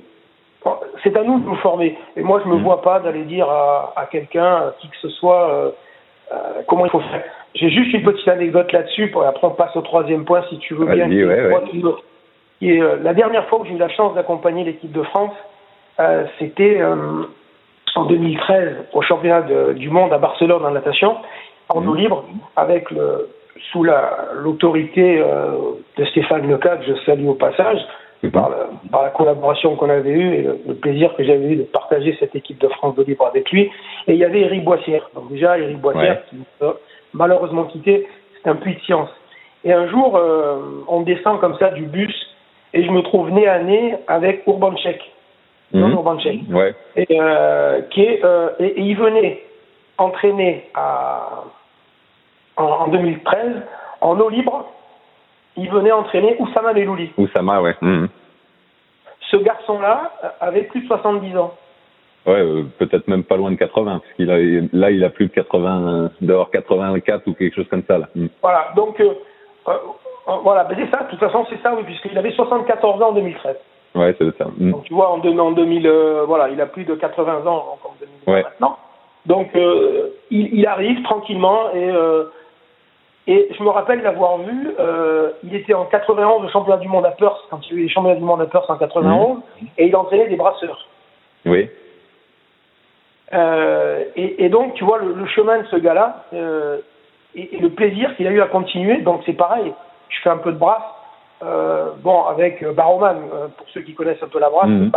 [1.02, 1.96] c'est à nous de nous former.
[2.16, 2.64] Et moi, je ne me hmm.
[2.64, 5.70] vois pas d'aller dire à, à quelqu'un, qui que ce soit, euh,
[6.66, 7.22] comment il faut faire.
[7.54, 10.74] J'ai juste une petite anecdote là-dessus, pour après on passe au troisième point si tu
[10.74, 11.10] veux bien.
[12.62, 15.32] Et, euh, la dernière fois où j'ai eu la chance d'accompagner l'équipe de France,
[15.98, 17.24] euh, c'était euh,
[17.96, 19.42] en 2013 au championnat
[19.72, 21.16] du monde à Barcelone en natation,
[21.70, 21.98] en eau mmh.
[21.98, 22.24] libre,
[22.56, 23.30] avec le,
[23.72, 25.22] sous l'autorité
[25.96, 27.78] de Stéphane Leca, que je salue au passage,
[28.22, 28.30] mmh.
[28.30, 28.50] par,
[28.90, 32.34] par, la collaboration qu'on avait eue et le, plaisir que j'avais eu de partager cette
[32.34, 33.70] équipe de France de libre avec lui.
[34.06, 35.08] Et il y avait Eric Boissière.
[35.14, 36.36] Donc déjà, Eric Boissière qui
[37.12, 38.06] malheureusement quitté,
[38.42, 39.10] c'est un puits de science.
[39.64, 42.14] Et un jour, euh, on descend comme ça du bus
[42.72, 45.00] et je me trouve nez à nez avec Urbanchek.
[45.72, 45.92] Mmh.
[45.92, 46.40] Urbanchek.
[46.50, 46.74] Ouais.
[46.96, 49.42] Et, euh, qui est, euh, et, il venait
[49.98, 51.44] entraîner à,
[52.56, 53.62] en, 2013
[54.00, 54.66] en eau libre.
[55.56, 57.10] Il venait entraîner Oussama Melouli.
[57.18, 57.76] Oussama, ouais.
[57.80, 58.06] Mmh.
[59.30, 61.54] Ce garçon-là avait plus de 70 ans.
[62.26, 64.36] Ouais, euh, peut-être même pas loin de 80, parce qu'il a
[64.72, 68.08] là il a plus de 80, d'avoir 84 ou quelque chose comme ça là.
[68.14, 68.26] Mm.
[68.42, 69.14] Voilà, donc euh,
[69.68, 69.72] euh,
[70.42, 71.04] voilà, ben c'est ça.
[71.04, 73.56] De toute façon c'est ça, oui, puisqu'il avait 74 ans en 2013.
[73.94, 74.48] Ouais, c'est ça.
[74.58, 74.70] Mm.
[74.70, 75.90] Donc tu vois, en, en 2000,
[76.26, 78.42] voilà, il a plus de 80 ans en 2000 ouais.
[78.42, 78.76] maintenant.
[79.24, 81.90] Donc il, il, arrive tranquillement et
[83.32, 84.70] et je me rappelle l'avoir vu.
[85.44, 87.82] il était en 91 au championnat du monde à Perth quand il y a eu
[87.84, 89.66] les championnats du monde à Perth en 91 mm.
[89.78, 90.86] et il entraînait des brasseurs.
[91.46, 91.68] Oui.
[93.32, 96.78] Euh, et, et, donc, tu vois, le, le chemin de ce gars-là euh,
[97.34, 98.98] et, et, le plaisir qu'il a eu à continuer.
[98.98, 99.72] Donc, c'est pareil.
[100.08, 100.82] Je fais un peu de brasse.
[101.42, 104.90] Euh, bon, avec euh, Barroman, euh, pour ceux qui connaissent un peu la brasse, mmh.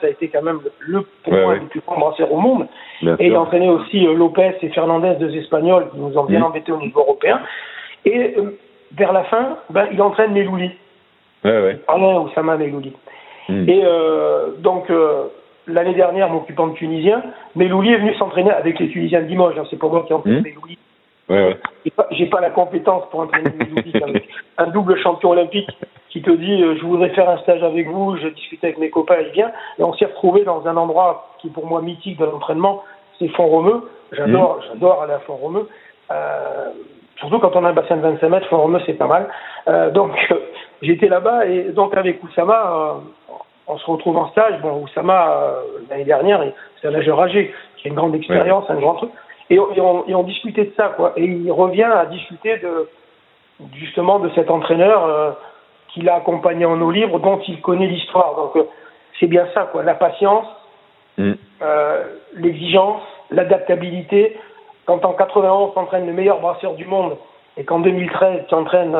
[0.00, 2.68] Ça a été quand même le, pour moi, le plus grand brasseur au monde.
[3.02, 3.26] Bien et sûr.
[3.26, 6.44] il entraînait aussi Lopez et Fernandez, deux Espagnols, qui nous ont bien mmh.
[6.44, 7.40] embêtés au niveau européen.
[8.04, 8.36] Et
[8.96, 10.70] vers la fin, ben, il entraîne Melouli.
[11.44, 11.80] Ouais, ouais.
[11.88, 12.92] Alain Oussama Melouli.
[13.48, 13.68] Mmh.
[13.68, 13.82] Et
[14.58, 14.90] donc,
[15.66, 17.22] l'année dernière m'occupant de Tunisien,
[17.54, 19.58] Melouli est venu s'entraîner avec les Tunisiens de Limoges.
[19.58, 20.42] Hein, c'est pas moi qui entraîne mmh.
[20.42, 20.78] Melouli.
[21.28, 21.56] Ouais, ouais.
[22.12, 25.70] J'ai pas, pas, la compétence pour entraîner Melouli avec un double champion olympique
[26.10, 28.90] qui te dit euh, je voudrais faire un stage avec vous, je discute avec mes
[28.90, 29.52] copains, il vient.
[29.78, 32.82] Et on s'est retrouvé dans un endroit qui est pour moi mythique de l'entraînement,
[33.18, 33.88] c'est Font-Romeu.
[34.12, 34.62] J'adore, mmh.
[34.68, 35.68] j'adore aller à Font-Romeu.
[37.18, 39.28] Euh, surtout quand on a un bassin de 25 mètres, Font-Romeu c'est pas mal.
[39.68, 40.12] Euh, donc
[40.82, 43.34] j'étais là-bas et donc avec Oussama, euh,
[43.68, 44.60] on se retrouve en stage.
[44.62, 46.42] Bon, Oussama, euh, l'année dernière,
[46.80, 49.10] c'est un nageur âgé, qui a une grande expérience, un grand truc.
[49.50, 51.12] Et, on, et, on, discutait de ça, quoi.
[51.16, 52.88] Et il revient à discuter de,
[53.76, 55.30] justement, de cet entraîneur euh,
[55.88, 58.34] qu'il a accompagné en eau libre, dont il connaît l'histoire.
[58.36, 58.64] Donc, euh,
[59.18, 59.82] c'est bien ça, quoi.
[59.82, 60.46] La patience,
[61.16, 61.32] mm.
[62.36, 64.36] l'exigence, l'adaptabilité.
[64.88, 67.18] Quand en 91, tu entraînes le meilleur brasseur du monde
[67.58, 68.96] et qu'en 2013, tu entraînes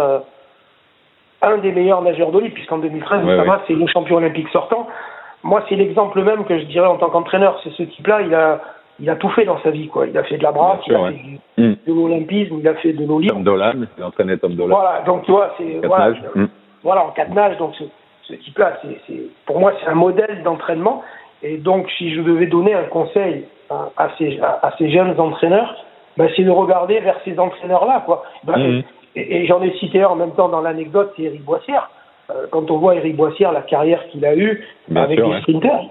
[1.41, 4.87] un des meilleurs nageurs d'eau puisqu'en 2013, ouais, c'est le champion olympique sortant.
[5.43, 7.59] Moi, c'est l'exemple même que je dirais en tant qu'entraîneur.
[7.65, 8.61] C'est ce type-là, il a,
[9.01, 10.07] il a tout fait dans sa vie, quoi.
[10.07, 11.77] Il a fait de la brasse, il a fait du, mm.
[11.87, 13.35] de l'olympisme, il a fait de libre.
[13.35, 14.77] Tom Dolan, il a entraîné Tom Dolan.
[14.77, 16.49] Voilà, donc tu vois, c'est, voilà, mm.
[16.83, 17.85] voilà, en quatre nages, donc ce,
[18.25, 21.03] ce type-là, c'est, pour moi, c'est un modèle d'entraînement.
[21.43, 25.75] Et donc, si je devais donner un conseil à, à, ces, à, ces, jeunes entraîneurs,
[26.17, 28.25] ben, c'est de regarder vers ces entraîneurs-là, quoi.
[28.45, 28.83] Ben, mm.
[29.17, 31.91] Et, j'en ai cité un en même temps dans l'anecdote, c'est Eric Boissière.
[32.31, 35.85] Euh, quand on voit Eric Boissière, la carrière qu'il a eue avec les sprinters,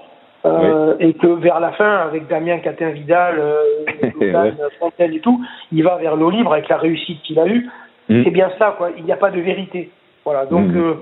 [0.46, 5.96] euh, et que vers la fin, avec Damien Catin-Vidal, euh, Fontaine et tout, il va
[5.98, 7.70] vers l'eau libre avec la réussite qu'il a eue.
[8.08, 8.24] Mm.
[8.24, 8.92] C'est bien ça, quoi.
[8.98, 9.90] Il n'y a pas de vérité.
[10.24, 10.46] Voilà.
[10.46, 10.96] Donc, mm.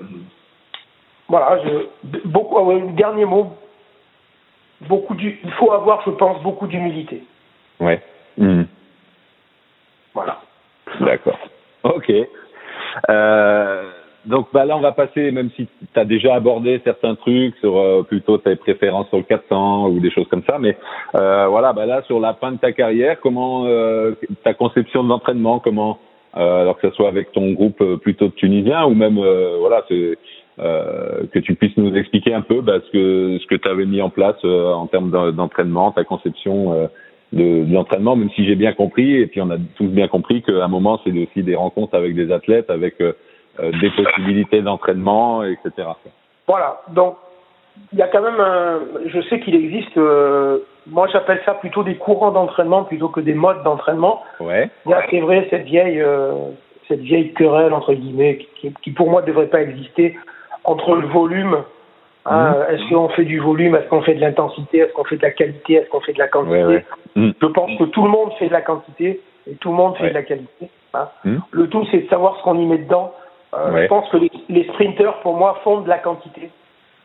[1.28, 1.60] voilà.
[1.64, 2.58] Je, beaucoup.
[2.58, 3.50] Ah dernier mot.
[4.82, 7.24] Beaucoup du, il faut avoir, je pense, beaucoup d'humilité.
[7.80, 8.02] Ouais.
[8.38, 8.64] Mm.
[10.14, 10.42] Voilà.
[11.00, 11.40] D'accord.
[11.84, 12.12] Ok.
[13.10, 13.84] Euh,
[14.26, 17.78] donc bah là, on va passer, même si tu as déjà abordé certains trucs sur
[17.78, 20.76] euh, plutôt tes préférences sur le 400 ou des choses comme ça, mais
[21.16, 25.10] euh, voilà, bah là, sur la fin de ta carrière, comment euh, ta conception de
[25.10, 26.00] l'entraînement, comment,
[26.38, 29.20] euh, alors que ce soit avec ton groupe plutôt de Tunisien ou même,
[29.60, 29.84] voilà,
[30.58, 34.02] que tu puisses nous expliquer un peu bah, ce que ce que tu avais mis
[34.02, 36.90] en place en termes d'entraînement, ta conception
[37.34, 40.64] de, l'entraînement, même si j'ai bien compris, et puis on a tous bien compris qu'à
[40.64, 43.14] un moment, c'est aussi des rencontres avec des athlètes, avec euh,
[43.60, 45.90] euh, des possibilités d'entraînement, etc.
[46.48, 47.16] Voilà, donc
[47.92, 51.84] il y a quand même un, je sais qu'il existe, euh, moi j'appelle ça plutôt
[51.84, 54.24] des courants d'entraînement plutôt que des modes d'entraînement.
[54.40, 54.70] Ouais.
[54.86, 56.04] Il y a, c'est vrai, cette vieille,
[56.88, 60.16] cette vieille querelle, entre guillemets, qui, qui pour moi ne devrait pas exister
[60.66, 61.64] entre le volume
[62.26, 62.76] Hein, mhm.
[62.76, 65.32] Est-ce qu'on fait du volume Est-ce qu'on fait de l'intensité Est-ce qu'on fait de la
[65.32, 66.84] qualité Est-ce qu'on fait de la quantité
[67.16, 67.34] mhm.
[67.40, 70.10] Je pense que tout le monde fait de la quantité et tout le monde fait
[70.10, 70.70] de la qualité.
[70.96, 71.08] Hein.
[71.24, 71.42] Mhm.
[71.52, 73.14] Le tout, c'est de savoir ce qu'on y met dedans.
[73.54, 76.50] Euh, je pense que les, les, sprinters, pour moi, font de la quantité.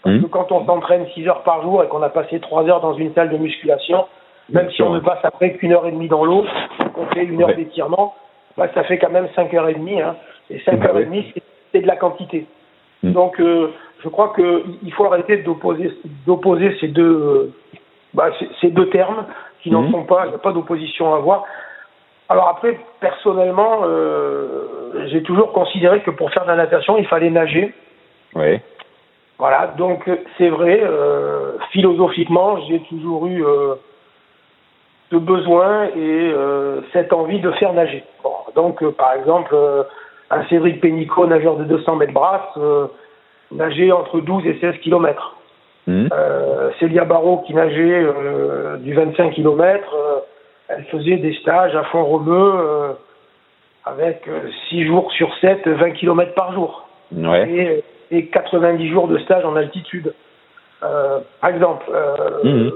[0.02, 2.80] Parce que quand on s'entraîne 6 heures par jour et qu'on a passé 3 heures
[2.80, 4.06] dans une salle de musculation,
[4.48, 6.46] même si on ne passe après qu'une heure et demie dans l'eau,
[6.94, 8.14] qu'on fait une heure d'étirement,
[8.56, 10.00] bah, ça fait quand même 5 heures et demie.
[10.00, 10.16] Hein.
[10.48, 11.30] Et 5 heures et demie,
[11.72, 12.46] c'est de la quantité.
[13.02, 13.70] Donc, euh,
[14.02, 15.92] je crois qu'il faut arrêter d'opposer,
[16.26, 17.52] d'opposer ces deux,
[18.14, 19.26] bah, ces deux termes
[19.62, 19.92] qui n'en mhm.
[19.92, 21.44] sont pas, il n'y a pas d'opposition à avoir.
[22.28, 27.30] Alors après, personnellement, euh, j'ai toujours considéré que pour faire de la natation, il fallait
[27.30, 27.74] nager.
[28.34, 28.60] Oui.
[29.38, 33.74] Voilà, donc c'est vrai, euh, philosophiquement, j'ai toujours eu euh,
[35.10, 38.04] ce besoin et euh, cette envie de faire nager.
[38.22, 39.82] Bon, donc, euh, par exemple, euh,
[40.30, 42.58] un Cédric Pénicaud, nageur de 200 mètres brasse,
[43.52, 45.36] nageait entre 12 et 16 km.
[45.86, 46.08] Mmh.
[46.12, 50.18] Euh, Célia Barrault qui nageait euh, du 25 km, euh,
[50.68, 52.92] elle faisait des stages à fond romeu euh,
[53.84, 54.28] avec
[54.68, 56.86] 6 jours sur 7, 20 km par jour.
[57.12, 57.82] Ouais.
[58.10, 60.14] Et, et, 90 jours de stage en altitude.
[60.80, 61.86] par exemple,
[62.44, 62.68] mmh.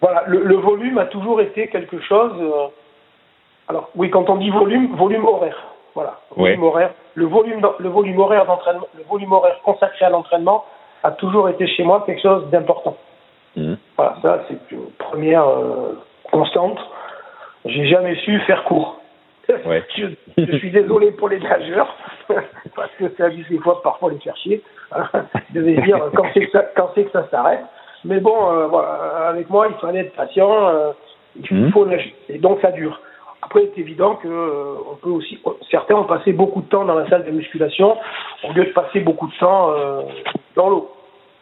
[0.00, 2.32] voilà, le, le, volume a toujours été quelque chose.
[3.68, 5.69] alors oui, quand on dit volume, volume horaire.
[5.94, 6.90] Voilà, volume horaire.
[7.14, 10.64] Le volume, le volume horaire d'entraînement, le volume horaire consacré à l'entraînement
[11.02, 12.96] a toujours été chez moi quelque chose d'important.
[13.56, 13.74] Mmh.
[13.96, 15.92] Voilà, ça c'est une première euh,
[16.30, 16.78] constante.
[17.64, 18.96] J'ai jamais su faire court.
[19.66, 19.82] Ouais.
[19.96, 20.06] je,
[20.38, 21.92] je, suis désolé pour les nageurs
[22.76, 24.62] parce que ça abuse des fois parfois les faire chier.
[25.52, 27.64] de dire quand c'est que ça, quand c'est que ça s'arrête.
[28.04, 30.68] Mais bon, euh, voilà, avec moi il fallait être patient.
[30.68, 30.92] Euh,
[31.36, 31.72] il mmh.
[31.72, 32.14] faut nager.
[32.28, 33.00] Et donc ça dure.
[33.50, 35.40] Après, c'est évident que euh, on peut aussi,
[35.72, 37.96] certains ont passé beaucoup de temps dans la salle de musculation
[38.48, 40.02] au lieu de passer beaucoup de temps euh,
[40.54, 40.92] dans l'eau.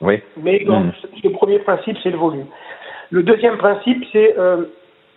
[0.00, 0.22] Oui.
[0.38, 0.92] Mais donc, mmh.
[1.22, 2.46] le premier principe, c'est le volume.
[3.10, 4.64] Le deuxième principe, c'est euh,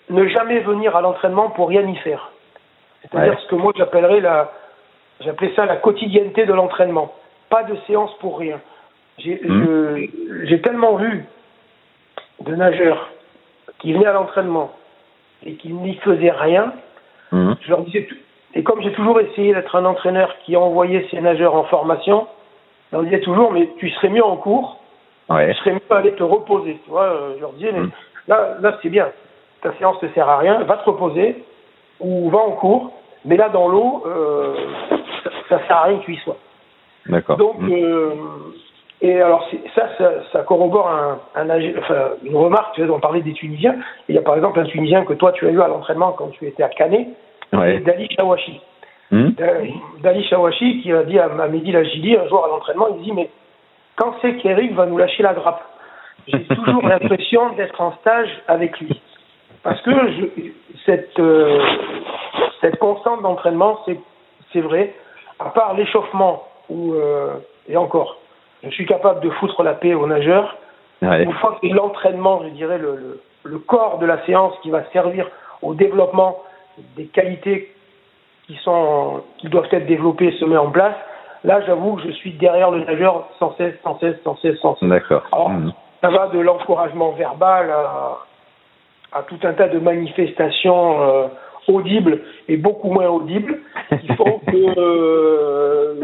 [0.10, 2.34] ne jamais venir à l'entraînement pour rien y faire.
[3.04, 4.52] C'est-à-dire ce que moi j'appellerais la,
[5.22, 7.14] j'appelais ça la quotidienneté de l'entraînement.
[7.50, 8.60] Pas de séance pour rien.
[9.18, 10.60] J'ai mmh.
[10.62, 11.24] tellement vu
[12.42, 13.12] de nageurs
[13.80, 14.72] qui venaient à l'entraînement
[15.46, 16.74] et qu'ils n'y faisaient rien,
[17.32, 17.54] mmh.
[17.62, 18.08] je leur disais,
[18.54, 22.28] et comme j'ai toujours essayé d'être un entraîneur qui envoyait ses nageurs en formation,
[22.92, 24.80] je leur disais toujours, mais tu serais mieux en cours,
[25.30, 25.54] ouais.
[25.54, 26.80] tu serais mieux à aller te reposer.
[26.84, 27.92] Tu vois, euh, je leur disais, mais mmh.
[28.28, 29.08] là, là c'est bien,
[29.62, 31.44] ta séance ne sert à rien, va te reposer,
[32.00, 32.92] ou va en cours,
[33.26, 34.56] mais là, dans l'eau, euh,
[35.50, 36.38] ça, ne sert à rien que tu y sois.
[37.06, 37.38] D'accord.
[37.38, 37.72] Donc, mmh.
[37.72, 38.10] euh,
[39.02, 43.22] et alors ça, ça, ça corrobore un, un, enfin, une remarque, tu sais, on parlait
[43.22, 43.76] des Tunisiens.
[44.08, 46.28] Il y a par exemple un Tunisien que toi tu as eu à l'entraînement quand
[46.30, 47.08] tu étais à Canet,
[47.54, 47.80] ouais.
[47.80, 48.62] Dali Chawashi.
[49.10, 49.32] Hmm?
[50.04, 53.30] Dali Chawashi qui a dit à, Mehdi Lajili un jour à l'entraînement, il dit mais
[53.96, 55.64] quand c'est qu'Eric va nous lâcher la grappe?
[56.28, 59.02] J'ai toujours l'impression d'être en stage avec lui.
[59.64, 60.52] Parce que je,
[60.86, 61.60] cette, euh,
[62.62, 63.80] cette constante d'entraînement,
[64.54, 64.94] c'est vrai,
[65.40, 67.34] à part l'échauffement, ou euh,
[67.68, 68.21] et encore,
[68.64, 70.58] je suis capable de foutre la paix aux nageurs.
[71.02, 71.24] Ouais.
[71.24, 74.84] Une fois que l'entraînement, je dirais, le, le, le, corps de la séance qui va
[74.92, 75.28] servir
[75.62, 76.38] au développement
[76.96, 77.74] des qualités
[78.48, 80.96] qui, sont, qui doivent être développées se met en place,
[81.44, 84.76] là, j'avoue que je suis derrière le nageur sans cesse, sans cesse, sans cesse, sans
[84.76, 84.90] cesse.
[84.90, 85.50] D'accord.
[85.50, 85.72] Mmh.
[86.02, 88.18] Ça va de l'encouragement verbal à,
[89.14, 91.28] à, tout un tas de manifestations euh,
[91.68, 93.60] audibles et beaucoup moins audibles
[94.02, 95.96] qui font que euh,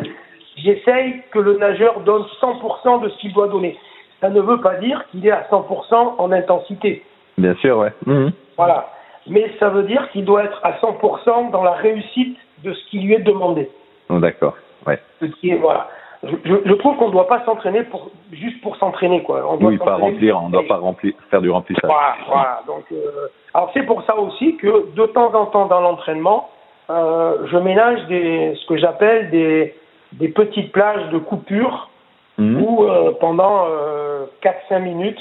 [0.58, 3.78] j'essaye que le nageur donne 100% de ce qu'il doit donner.
[4.22, 7.04] Ça ne veut pas dire qu'il est à 100% en intensité.
[7.38, 7.94] Bien sûr, ouais.
[8.06, 8.30] Mmh.
[8.58, 8.90] Voilà.
[9.28, 13.00] Mais ça veut dire qu'il doit être à 100% dans la réussite de ce qui
[13.00, 13.70] lui est demandé.
[14.10, 14.56] Oh, D'accord,
[14.88, 15.00] ouais.
[15.20, 15.88] Ce qui est, voilà.
[16.24, 19.44] Je, trouve qu'on ne doit pas s'entraîner pour juste pour s'entraîner quoi.
[19.48, 21.84] On doit oui, pas remplir, on ne doit pas remplir, faire du remplissage.
[21.84, 22.64] Voilà, voilà.
[22.66, 26.50] Donc, euh, alors c'est pour ça aussi que de temps en temps dans l'entraînement,
[26.90, 29.76] euh, je ménage des, ce que j'appelle des,
[30.14, 31.90] des petites plages de coupure
[32.38, 32.62] mmh.
[32.62, 35.20] où euh, pendant euh, 4-5 minutes,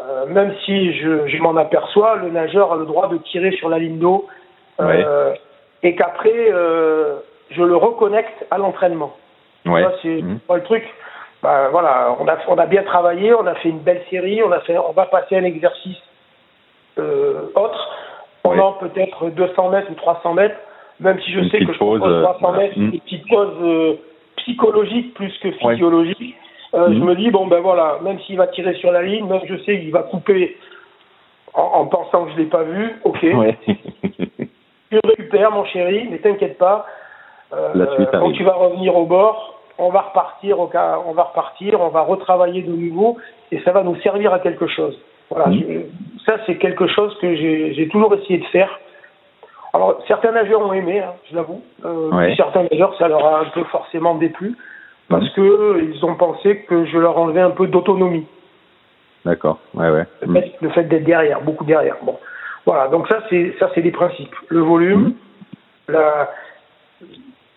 [0.00, 3.68] euh, même si je, je m'en aperçois, le nageur a le droit de tirer sur
[3.68, 4.26] la ligne d'eau
[4.78, 5.04] ouais.
[5.82, 6.50] et qu'après
[7.50, 9.14] je le reconnecte à l'entraînement.
[9.66, 9.84] Ouais.
[10.02, 10.40] C'est mmh.
[10.50, 10.84] le truc.
[11.42, 14.52] Bah, voilà, on a, on a bien travaillé, on a fait une belle série, on
[14.52, 15.98] a fait, on va passer un exercice
[16.96, 17.88] autre.
[18.42, 20.56] pendant peut-être 200 mètres ou 300 mètres,
[21.00, 23.98] même si je sais que je pose 300 mètres, une petite pause
[24.36, 26.36] psychologique plus que physiologique.
[26.74, 27.04] Euh, je mhm.
[27.04, 29.78] me dis, bon, ben voilà, même s'il va tirer sur la ligne, même je sais
[29.78, 30.56] qu'il va couper
[31.54, 33.20] en, pensant que je ne l'ai pas vu, ok.
[34.90, 36.86] tu récupères, mon chéri, mais t'inquiète pas.
[37.52, 41.78] Euh, quand tu vas revenir au bord, on va repartir, au cas, on va repartir,
[41.78, 43.18] on va retravailler de nouveau,
[43.50, 44.98] et ça va nous servir à quelque chose.
[45.28, 45.84] Voilà, mhm.
[46.24, 48.80] ça c'est quelque chose que j'ai toujours essayé de faire.
[49.72, 51.62] Alors certains nageurs ont aimé, hein, je l'avoue.
[51.84, 54.56] Euh, Certains nageurs, ça leur a un peu forcément déplu
[55.08, 58.26] parce que euh, ils ont pensé que je leur enlevais un peu d'autonomie.
[59.24, 59.58] D'accord.
[59.74, 60.06] Ouais, ouais.
[60.60, 61.96] Le fait, d'être derrière, beaucoup derrière.
[62.02, 62.18] Bon,
[62.66, 62.88] voilà.
[62.88, 64.34] Donc ça, c'est ça, c'est des principes.
[64.48, 65.14] Le volume, mhm.
[65.88, 66.30] la,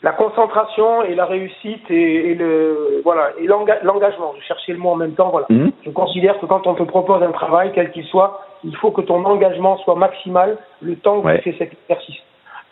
[0.05, 4.35] la concentration et la réussite et, le voilà et l'engagement.
[4.39, 5.29] Je cherchais le mot en même temps.
[5.31, 5.47] Voilà.
[5.49, 5.71] Mhm.
[5.83, 9.01] Je considère que quand on te propose un travail, quel qu'il soit, il faut que
[9.01, 12.21] ton engagement soit maximal le temps que tu fais cet exercice.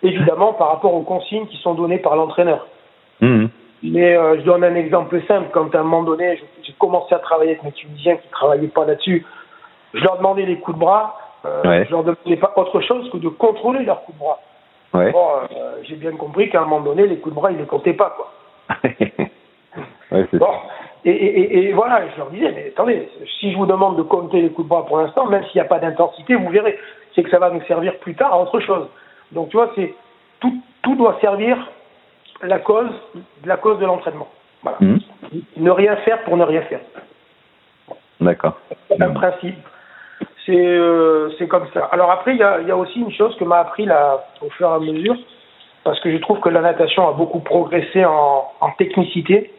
[0.03, 2.67] Évidemment, par rapport aux consignes qui sont données par l'entraîneur.
[3.19, 3.49] Mhm.
[3.81, 5.47] Mais euh, je donne un exemple simple.
[5.51, 8.67] Quand à un moment donné, j'ai commencé à travailler avec mes Tunisiens qui ne travaillaient
[8.67, 9.25] pas là-dessus,
[9.95, 11.17] je leur demandais les coups de bras.
[11.45, 14.39] Euh, Je leur demandais pas autre chose que de contrôler leurs coups de bras.
[14.93, 15.11] Ouais.
[15.11, 17.65] Bon, euh, j'ai bien compris qu'à un moment donné, les coups de bras, ils ne
[17.65, 18.15] comptaient pas.
[18.15, 18.31] Quoi.
[20.11, 20.47] ouais, bon,
[21.05, 24.41] et, et, et, voilà, je leur disais, mais attendez, si je vous demande de compter
[24.41, 26.77] les coups de bras pour l'instant, même s'il n'y a pas d'intensité, vous verrez,
[27.13, 28.87] c'est que ça va nous servir plus tard à autre chose.
[29.31, 29.93] Donc tu vois, c'est
[30.39, 31.57] tout, tout doit servir
[32.41, 32.91] la cause,
[33.45, 34.27] la cause de l'entraînement.
[34.61, 34.77] Voilà.
[34.79, 34.97] Mmh.
[35.57, 36.81] Ne rien faire pour ne rien faire.
[38.21, 38.57] D'accord.
[38.87, 39.57] C'est un principe.
[40.45, 41.85] C'est euh, c'est comme ça.
[41.91, 44.49] Alors après, il y a, y a, aussi une chose que m'a appris là, au
[44.49, 45.15] fur et à mesure,
[45.83, 49.51] parce que je trouve que la natation a beaucoup progressé en, en technicité.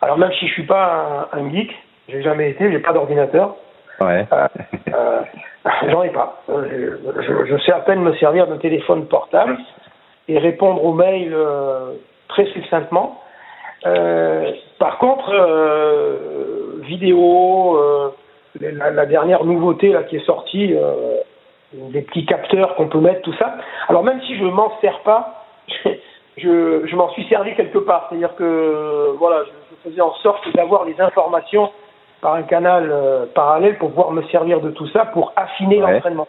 [0.00, 1.74] Alors même si je suis pas un, un geek,
[2.08, 3.56] j'ai jamais été, j'ai pas d'ordinateur.
[4.00, 4.26] Ouais.
[4.32, 4.48] Euh,
[4.94, 5.20] euh,
[5.90, 6.42] J'en ai pas.
[6.48, 9.58] Je, je, sais à peine me servir d'un téléphone portable
[10.28, 11.94] et répondre aux mails euh,
[12.28, 13.20] très succinctement.
[13.82, 15.32] Par contre,
[16.82, 18.12] vidéo,
[18.60, 20.74] la, la, dernière nouveauté là, qui est sortie,
[21.72, 23.56] des petits capteurs qu'on peut mettre, tout ça.
[23.88, 25.44] Alors même si je m'en sers pas,
[26.36, 28.06] je, je m'en suis servi quelque part.
[28.08, 31.70] C'est-à-dire que voilà, je, faisais en sorte d'avoir les informations
[32.20, 32.92] par un canal
[33.34, 36.26] parallèle pour pouvoir me servir de tout ça pour affiner l'entraînement.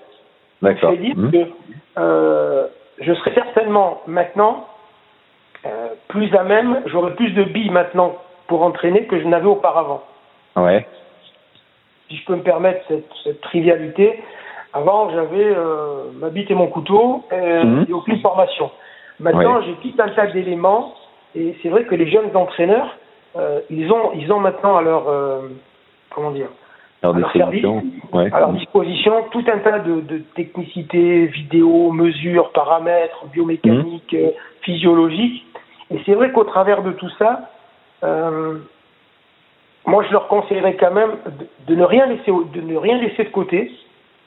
[0.61, 0.91] D'accord.
[0.91, 1.31] Mmh.
[1.31, 1.47] que
[1.97, 2.67] euh,
[2.99, 4.67] je serais certainement maintenant
[5.65, 8.15] euh, plus à même, j'aurais plus de billes maintenant
[8.47, 10.03] pour entraîner que je n'avais auparavant.
[10.55, 10.85] Ouais.
[12.11, 14.21] Si je peux me permettre cette, cette trivialité,
[14.73, 17.85] avant j'avais euh, ma bite et mon couteau euh, mhm.
[17.87, 18.69] et aucune formation.
[19.21, 20.93] Maintenant j'ai tout un tas d'éléments
[21.35, 22.97] et c'est vrai que les jeunes entraîneurs,
[23.37, 25.41] euh, ils ont ils ont maintenant à leur euh,
[26.13, 26.49] comment dire
[27.01, 27.65] à leur, service,
[28.13, 34.31] à leur disposition tout un tas de, de technicités, vidéos, mesures, paramètres, biomécaniques, mmh.
[34.61, 35.45] physiologiques.
[35.89, 37.49] Et c'est vrai qu'au travers de tout ça,
[39.85, 43.23] moi je leur conseillerais quand même de, de, ne rien laisser de ne rien laisser
[43.23, 43.71] de côté,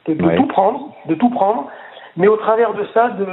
[0.07, 1.69] de, de tout prendre, de tout prendre,
[2.17, 3.27] mais au travers de ça de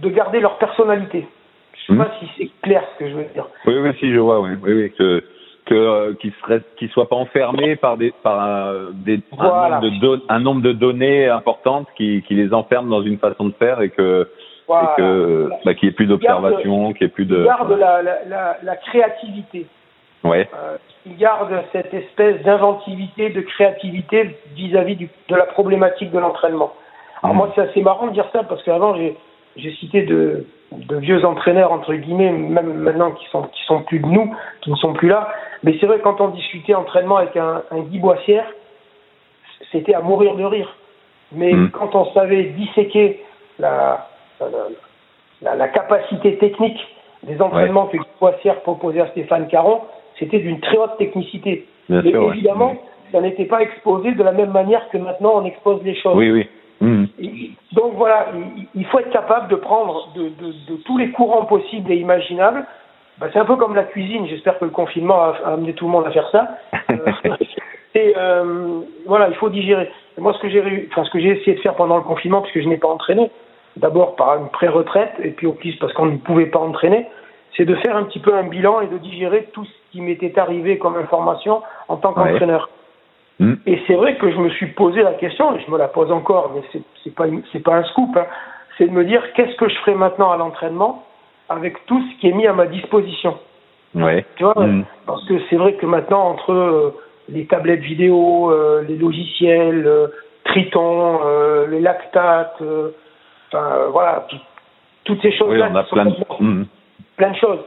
[0.00, 1.26] de garder leur personnalité.
[1.74, 1.98] Je sais mmh.
[1.98, 3.46] pas si c'est clair ce que je veux dire.
[3.66, 5.22] Oui, oui, si je vois, oui, oui, oui que
[5.66, 6.32] que euh, qu'ils
[6.76, 10.72] qu'ils soient pas enfermés par des par un, des, un, nombre de un nombre de
[10.72, 14.28] données importantes qui qui les enferment dans une façon de faire et que
[14.66, 14.92] voilà.
[14.92, 17.44] et que bah, qu'il n'y ait plus d'observation, qu'il n'y ait plus de.
[17.44, 19.66] Garde la, la, la, créativité.
[20.24, 20.48] Ouais.
[20.54, 20.76] Euh,
[21.14, 26.72] garde cette espèce d'inventivité, de créativité vis-à-vis -vis de la problématique de l'entraînement.
[27.22, 27.38] Alors mmh.
[27.38, 31.72] moi, c'est assez marrant de dire ça parce qu'avant, j'ai cité de, de vieux entraîneurs
[31.72, 35.08] entre guillemets, même maintenant qui sont qui sont plus de nous, qui ne sont plus
[35.08, 35.28] là.
[35.62, 38.46] Mais c'est vrai quand on discutait entraînement avec un, un Guy Boissière,
[39.72, 40.76] c'était à mourir de rire.
[41.32, 41.70] Mais mm.
[41.70, 43.24] quand on savait disséquer
[43.58, 44.08] la
[45.42, 46.78] la, la, capacité technique
[47.22, 49.80] des entraînements que Guy Boissière proposait à Stéphane Caron,
[50.18, 51.66] c'était d'une très haute technicité.
[51.88, 52.78] Mais évidemment, mm.
[53.12, 56.16] ça n'était pas exposé de la même manière que maintenant on expose les choses.
[56.16, 56.46] Oui, oui.
[56.80, 57.06] Mmh.
[57.72, 58.26] Donc voilà,
[58.74, 62.66] il faut être capable de prendre de, de, de tous les courants possibles et imaginables.
[63.18, 64.26] Ben, c'est un peu comme la cuisine.
[64.28, 66.58] J'espère que le confinement a, amené tout le monde à faire ça.
[67.94, 69.90] et euh, voilà, il faut digérer.
[70.18, 72.42] Et moi, ce que j'ai, enfin, ce que j'ai essayé de faire pendant le confinement,
[72.42, 73.30] puisque je n'ai pas entraîné,
[73.76, 77.06] d'abord par une pré-retraite, et puis au plus parce qu'on ne pouvait pas entraîner,
[77.56, 80.38] c'est de faire un petit peu un bilan et de digérer tout ce qui m'était
[80.38, 82.68] arrivé comme information en tant qu'entraîneur.
[83.40, 83.54] Hmm.
[83.66, 86.12] Et c'est vrai que je me suis posé la question, et je me la pose
[86.12, 87.26] encore, mais c'est, c'est pas
[87.64, 88.26] pas un scoop, hein,
[88.76, 91.04] c'est de me dire qu'est-ce que je ferai maintenant à l'entraînement
[91.48, 93.38] avec tout ce qui est mis à ma disposition?
[93.94, 94.24] Ouais.
[94.36, 94.84] Tu vois, hmm.
[95.06, 96.94] parce que c'est vrai que maintenant entre euh,
[97.30, 100.08] les tablettes vidéo, euh, les logiciels, euh,
[100.44, 101.20] Triton,
[101.70, 102.62] les lactates,
[103.48, 104.26] enfin voilà,
[105.04, 105.66] toutes ces choses-là.
[105.66, 106.14] Oui, on a plein de...
[106.40, 106.66] Mmh.
[107.16, 107.58] plein de choses.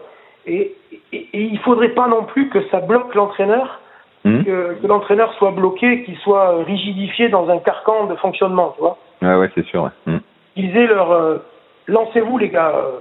[0.50, 0.76] Et,
[1.14, 3.80] et, et, il faudrait pas non plus que ça bloque l'entraîneur,
[4.24, 4.43] mmh.
[4.43, 8.97] que, que l'entraîneur soit bloqué, qu'il soit rigidifié dans un carcan de fonctionnement, tu vois.
[9.22, 9.91] Ouais, ouais, c'est sûr.
[10.08, 10.18] Mmh.
[10.56, 11.38] Ils aient leur, euh,
[11.88, 13.00] lancez-vous les gars, euh,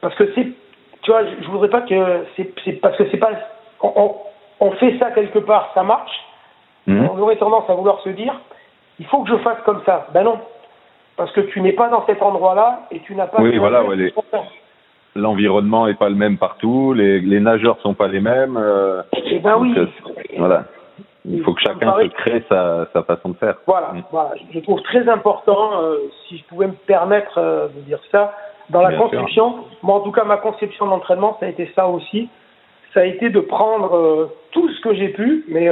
[0.00, 0.46] parce que c'est,
[1.02, 3.30] tu vois, je, je voudrais pas que c'est, parce que c'est pas,
[3.82, 4.14] on, on,
[4.60, 6.24] on, fait ça quelque part, ça marche.
[6.86, 8.38] On aurait tendance à vouloir se dire,
[8.98, 10.06] il faut que je fasse comme ça.
[10.12, 10.38] Ben non,
[11.16, 13.40] parce que tu n'es pas dans cet endroit-là et tu n'as pas.
[13.40, 14.12] Oui, voilà, ouais, les...
[15.14, 18.56] l'environnement est pas le même partout, les, les nageurs sont pas les mêmes.
[18.56, 19.74] Euh, eh ben oui.
[19.76, 19.86] Euh,
[20.38, 20.64] voilà.
[21.26, 23.56] Il faut que chacun se crée sa, sa façon de faire.
[23.66, 24.02] Voilà, mmh.
[24.10, 24.30] voilà.
[24.52, 25.96] Je trouve très important, euh,
[26.28, 28.34] si je pouvais me permettre euh, de dire ça,
[28.70, 29.52] dans la Bien conception.
[29.52, 29.64] sûr.
[29.82, 32.28] Moi, en tout cas, ma conception d'entraînement, ça a été ça aussi.
[32.92, 35.68] Ça a été de prendre euh, tout ce que j'ai pu, mais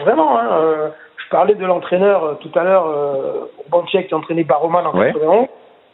[0.00, 0.90] vraiment, hein,
[1.26, 5.12] je parlais de l'entraîneur tout à l'heure, euh, Banchek qui entraînait Baroman en Ouais.
[5.12, 5.46] 91.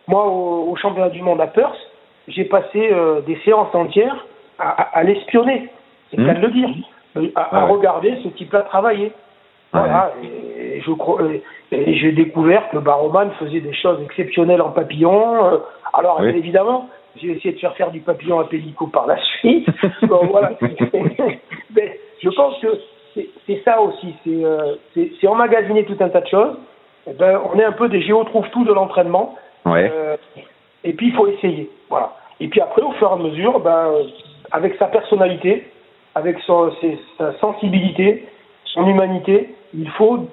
[0.09, 1.77] Moi, au, au championnat du monde à Perth,
[2.33, 4.27] j'ai passé euh, des séances entières
[4.59, 5.69] à, à, à l'espionner,
[6.11, 6.27] c'est le Mmh.
[6.27, 6.69] cas de le dire,
[7.17, 7.73] Euh, à, à Ouais.
[7.73, 9.13] regarder ce type-là travailler.
[9.73, 14.61] Voilà, et, et je crois, et, et j'ai découvert que Baroman faisait des choses exceptionnelles
[14.63, 15.45] en papillon.
[15.47, 15.59] euh,
[15.95, 16.29] alors, Oui.
[16.31, 19.69] évidemment, j'ai essayé de faire faire du papillon à Pellico par la suite.
[20.03, 20.53] Bon, voilà.
[21.75, 22.69] Mais je pense que
[23.47, 24.77] c'est ça aussi, c'est euh,
[25.29, 26.57] emmagasiner tout un tas de choses.
[27.07, 29.35] Eh ben, on est un peu des géotrouve-tout de l'entraînement.
[29.67, 29.91] Ouais.
[29.93, 30.17] Euh,
[30.85, 31.69] et puis il faut essayer.
[31.91, 32.13] Voilà.
[32.43, 33.93] Et puis après, au fur et à mesure, ben,
[34.51, 35.71] avec sa personnalité,
[36.15, 38.27] avec son, ses- sa sensibilité,
[38.65, 40.27] son humanité, il faut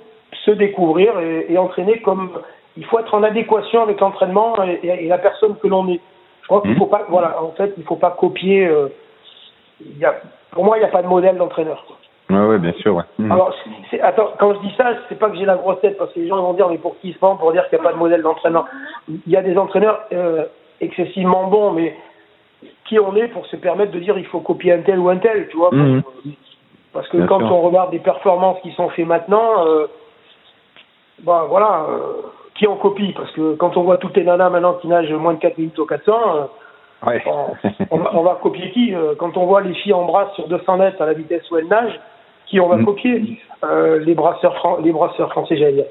[0.46, 2.32] se découvrir et, et entraîner comme
[2.78, 6.00] il faut être en adéquation avec l'entraînement et, et- et la personne que l'on est.
[6.42, 6.78] Je crois qu'il Mhm.
[6.78, 8.66] faut pas, voilà, en fait, il faut pas copier.
[8.66, 8.88] euh,
[9.82, 10.16] il y a,
[10.52, 11.86] pour moi, il n'y a pas de modèle d'entraîneur.
[11.86, 11.96] quoi.
[12.48, 13.04] Ouais, bien sûr, ouais.
[13.18, 13.32] Mmh.
[13.32, 13.54] Alors,
[14.04, 16.28] attends, quand je dis ça, c'est pas que j'ai la grosse tête, parce que les
[16.28, 17.98] gens vont dire, mais pour qui se prend pour dire qu'il n'y a pas de
[18.00, 18.66] modèle d'entraîneur?
[19.08, 20.46] Il y a des entraîneurs euh,
[20.82, 21.96] excessivement bons, mais
[22.86, 25.18] qui on est pour se permettre de dire il faut copier un tel ou un
[25.18, 26.02] tel, tu vois Mhm.
[26.92, 27.54] Parce que Bien quand sûr.
[27.56, 29.86] on regarde des performances qui sont faites maintenant, euh,
[31.24, 32.22] bah voilà, euh,
[32.56, 35.34] qui on copie Parce que quand on voit toutes les nanas maintenant qui nagent moins
[35.34, 36.44] de 4 minutes au 400, euh,
[37.08, 37.24] Ouais.
[37.28, 37.46] on,
[37.92, 40.78] on va, on va copier qui Quand on voit les filles en brasse sur 200
[40.78, 42.00] mètres à la vitesse où elles nagent,
[42.48, 42.86] qui on va Mm.
[42.86, 43.38] copier
[44.06, 45.86] Les brasseurs fran- les brasseurs français, j'allais dire.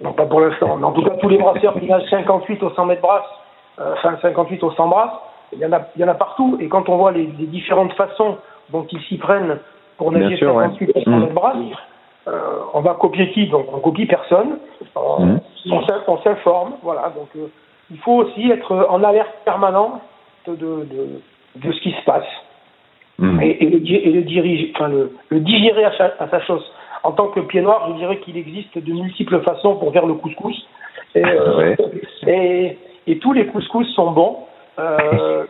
[0.00, 0.76] Non, pas pour l'instant.
[0.76, 3.22] Mais en tout cas, tous les brasseurs qui nagent 58 au 100 mètres brasse,
[3.80, 5.10] euh, enfin 58 au 100 brasse,
[5.52, 6.56] il y en a, il y en a partout.
[6.60, 8.36] Et quand on voit les, les différentes façons
[8.70, 9.58] dont ils s'y prennent
[9.96, 10.64] pour nager sûr, ouais.
[10.64, 11.20] 58 au 100 Mm.
[11.20, 11.56] mètres brasse,
[12.28, 12.38] euh,
[12.74, 13.46] on va copier qui?
[13.48, 14.58] Donc on copie personne.
[14.94, 15.40] On, Mm.
[15.72, 17.12] on s'in- on s'informe, voilà.
[17.16, 17.48] Donc euh,
[17.90, 20.00] il faut aussi être en alerte permanente
[20.46, 21.20] de, de,
[21.56, 22.24] de ce qui se passe
[23.18, 23.42] Mmh.
[23.42, 25.92] et, et le, et le dirige, enfin le, le digérer à,
[26.30, 26.64] sa chose.
[27.02, 30.14] En tant que pied noir, je dirais qu'il existe de multiples façons pour faire le
[30.14, 30.66] couscous.
[31.14, 31.76] Et, euh, Ouais.
[32.26, 34.38] et, et tous les couscous sont bons.
[34.78, 35.44] Euh,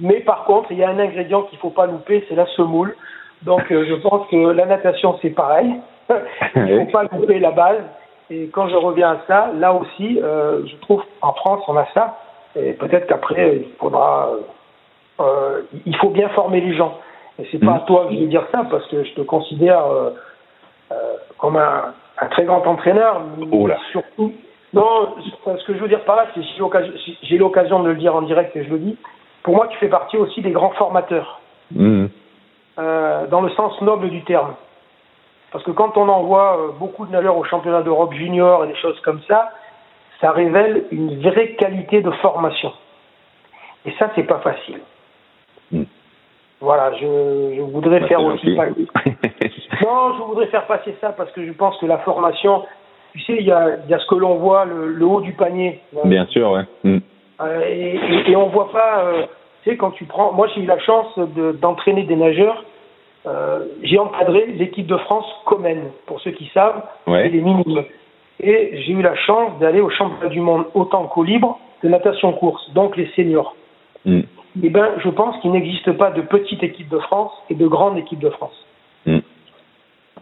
[0.00, 2.94] mais par contre, il y a un ingrédient qu'il faut pas louper, c'est la semoule.
[3.42, 5.74] Donc euh, je pense que la natation c'est pareil.
[6.56, 6.84] il Ouais.
[6.86, 7.82] faut pas louper la base.
[8.30, 11.86] Et quand je reviens à ça, là aussi, euh, je trouve en France on a
[11.94, 12.18] ça.
[12.56, 14.30] Et peut-être qu'après il faudra,
[15.20, 16.98] euh, il faut bien former les gens.
[17.38, 19.82] Et c'est pas à toi que je vais dire ça parce que je te considère
[21.38, 23.22] comme un, un très grand entraîneur.
[23.38, 23.68] mais Oh.
[23.92, 24.32] Surtout,
[24.72, 25.14] non,
[25.58, 26.46] ce que je veux dire par là, c'est que
[27.22, 28.96] j'ai l'occasion- de le dire en direct et je le dis.
[29.42, 31.40] Pour moi, tu fais partie aussi des grands formateurs
[31.72, 32.06] Mmh.
[32.78, 34.54] euh, dans le sens noble du terme.
[35.52, 38.76] Parce que quand on envoie euh, beaucoup de nageurs au championnat d'Europe junior et des
[38.76, 39.50] choses comme ça,
[40.20, 42.72] ça révèle une vraie qualité de formation.
[43.86, 44.80] Et ça, c'est pas facile.
[45.72, 45.82] Mm.
[46.60, 48.54] Voilà, je, je voudrais Bah, faire aussi.
[49.82, 52.64] Non, je voudrais faire passer ça parce que je pense que la formation,
[53.12, 55.20] tu sais, il y a, il y a ce que l'on voit, le, le haut
[55.20, 55.80] du panier.
[56.04, 56.62] Bien sûr, ouais.
[56.84, 56.98] Mmh.
[57.42, 59.22] Euh, et, et, et on voit pas, euh,
[59.64, 60.32] tu sais, quand tu prends.
[60.32, 62.64] Moi, j'ai eu la chance de- d'entraîner des nageurs.
[63.26, 67.22] Euh, j'ai encadré l'équipe de France Comène, pour ceux qui savent, Ouais.
[67.24, 67.84] c'est les minimes.
[68.42, 72.32] Et j'ai eu la chance d'aller au championnat du monde autant qu'au libre de natation
[72.32, 73.54] course, donc les seniors.
[74.06, 74.20] Mmh.
[74.62, 77.98] Eh ben, je pense qu'il n'existe pas de petite équipe de France et de grande
[77.98, 78.66] équipe de France.
[79.06, 79.18] Mmh.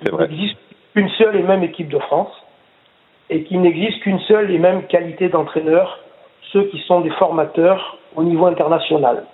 [0.03, 0.59] Il n'existe
[0.95, 2.30] qu'une seule et même équipe de France
[3.31, 5.99] et qu'il n'existe qu'une seule et même qualité d'entraîneur,
[6.53, 9.24] ceux qui sont des formateurs au niveau international.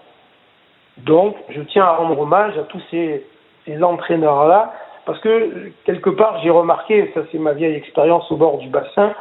[0.98, 3.24] Donc, je tiens à rendre hommage à tous ces,
[3.66, 4.72] ces entraîneurs-là,
[5.06, 9.12] parce que quelque part, j'ai remarqué, ça c'est ma vieille expérience au bord du bassin,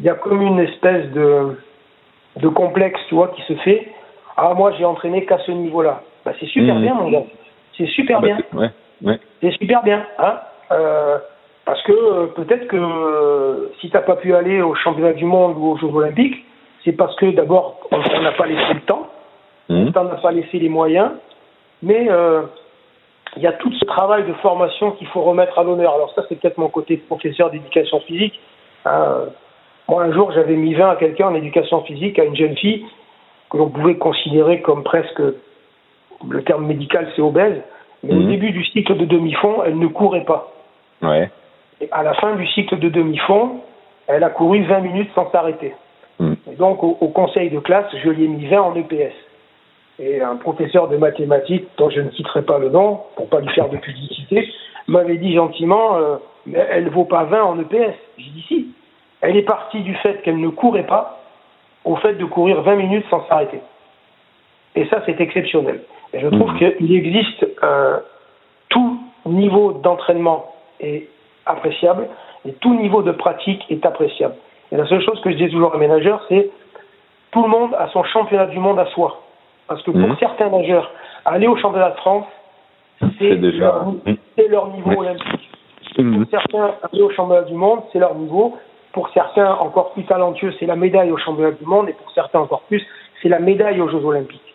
[0.00, 1.58] il y a comme une espèce de,
[2.36, 3.88] de complexe, tu vois, qui se fait.
[4.36, 6.02] Ah, moi, j'ai entraîné qu'à ce niveau-là.
[6.24, 6.82] Bah, c'est super Mhm.
[6.82, 7.22] bien, mon gars.
[7.76, 8.38] C'est super Ah bah, bien.
[8.38, 8.70] c'est- ouais.
[9.02, 9.20] Ouais.
[9.42, 10.04] C'est super bien.
[10.18, 10.38] Hein
[10.72, 11.18] euh,
[11.64, 15.72] Parce que peut-être que si tu n'as pas pu aller au championnat du monde ou
[15.72, 16.44] aux Jeux olympiques,
[16.84, 19.08] c'est parce que d'abord, on n'a pas laissé le temps,
[19.68, 19.90] mmh.
[19.94, 21.12] on n'a pas laissé les moyens,
[21.82, 22.08] mais
[23.36, 25.94] il y a tout ce travail de formation qu'il faut remettre à l'honneur.
[25.94, 28.38] Alors ça, c'est peut-être mon côté professeur d'éducation physique.
[28.84, 29.26] Hein.
[29.88, 32.84] Moi, un jour, j'avais mis 20 à quelqu'un en éducation physique, à une jeune fille,
[33.50, 35.20] que l'on pouvait considérer comme presque,
[36.28, 37.60] le terme médical, c'est obèse.
[38.02, 38.28] Mais au mhm.
[38.28, 40.52] début du cycle de demi-fond, elle ne courait pas.
[41.02, 41.30] Ouais.
[41.82, 43.60] Et à la fin du cycle de demi-fond,
[44.06, 45.74] elle a couru 20 minutes sans s'arrêter.
[46.18, 46.36] Mhm.
[46.52, 49.12] Et donc, au, au, conseil de classe, je lui ai mis 20 en EPS
[49.98, 53.48] et un professeur de mathématiques, dont je ne citerai pas le nom, pour pas lui
[53.50, 54.48] faire de publicité,
[54.86, 56.16] m'avait dit gentiment, euh,
[56.46, 57.94] mais elle vaut pas 20 en EPS.
[58.18, 58.68] J'ai dit si.
[59.20, 61.20] Elle est partie du fait qu'elle ne courait pas
[61.84, 63.60] au fait de courir 20 minutes sans s'arrêter.
[64.74, 65.82] Et ça, c'est exceptionnel.
[66.12, 66.76] Et je trouve mmh.
[66.76, 68.00] qu'il existe un,
[68.68, 70.46] tout niveau d'entraînement
[70.80, 71.08] est
[71.46, 72.08] appréciable
[72.46, 74.34] et tout niveau de pratique est appréciable.
[74.70, 76.50] Et la seule chose que je dis toujours aux ménageurs, c'est
[77.30, 79.22] tout le monde a son championnat du monde à soi.
[79.68, 80.16] Parce que pour mhm.
[80.18, 80.90] certains nageurs,
[81.24, 82.26] aller au championnat de France,
[83.18, 84.16] c'est leur, mhm.
[84.48, 85.50] leur, niveau olympique.
[85.98, 86.18] Mhm.
[86.18, 88.56] Pour certains, aller au championnat du monde, c'est leur niveau.
[88.92, 91.88] Pour certains, encore plus talentueux, c'est la médaille au championnat du monde.
[91.88, 92.84] Et pour certains, encore plus,
[93.22, 94.54] c'est la médaille aux Jeux olympiques.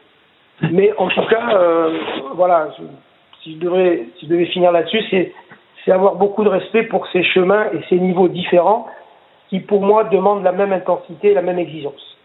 [0.72, 1.98] Mais en tout cas, euh,
[2.36, 2.70] voilà,
[3.44, 5.34] si, je devrais, si je devais finir là-dessus, c'est
[5.88, 8.88] c'est avoir beaucoup de respect pour ces chemins et ces niveaux différents
[9.50, 12.18] qui, pour moi, demandent la même intensité et la même exigence.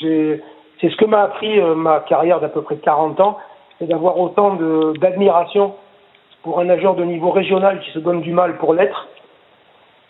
[0.00, 0.40] C'est
[0.80, 3.38] ce que m'a appris euh, ma carrière d'à peu près 40 ans,
[3.78, 4.56] c'est d'avoir autant
[5.00, 5.74] d'admiration
[6.44, 9.08] pour un nageur de niveau régional qui se donne du mal pour l'être,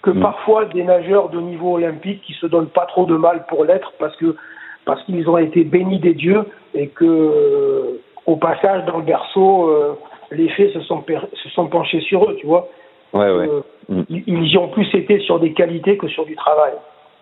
[0.03, 0.21] que mm.
[0.21, 3.93] parfois des nageurs de niveau olympique qui se donnent pas trop de mal pour l'être
[3.99, 4.37] parce que
[4.85, 9.69] parce qu'ils ont été bénis des dieux et que euh, au passage dans le berceau
[9.69, 9.95] euh,
[10.33, 11.05] les faits se sont
[11.35, 12.69] se sont penchés sur eux, tu vois.
[13.13, 13.49] Ouais, ouais.
[13.89, 14.03] Mm.
[14.09, 16.73] Ils y ont plus été sur des qualités que sur du travail.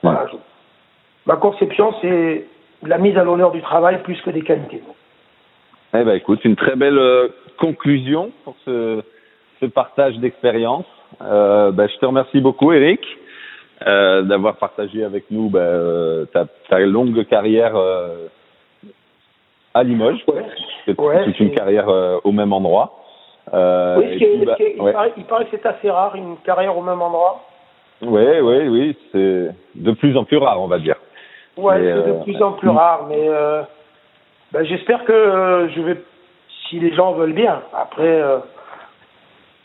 [0.03, 0.27] Voilà.
[1.27, 2.47] Ma conception, c'est
[2.87, 4.83] la mise à l'honneur du travail plus que des qualités.
[5.93, 9.03] Eh ben écoute, une très belle euh, conclusion pour ce,
[9.61, 10.87] ce partage d'expérience.
[11.21, 13.01] Euh, ben, je te remercie beaucoup, Eric,
[13.87, 18.29] euh, d'avoir partagé avec nous ben, euh, ta, ta, longue carrière euh,
[19.75, 20.23] à Limoges.
[20.29, 20.45] Ouais.
[20.87, 21.89] C'est ouais, une carrière
[22.25, 23.00] au même endroit.
[23.53, 24.93] Oui, puis, bah, il, ouais.
[24.93, 27.41] paraît, il, paraît, que c'est assez rare, une carrière au même endroit.
[28.03, 30.97] Oui, oui, oui, c'est de plus en plus rare, on va dire.
[31.57, 33.63] Ouais, c'est de euh, plus en plus rare, mais euh,
[34.53, 35.97] ben, j'espère que euh, je vais,
[36.69, 38.23] si les gens veulent bien, après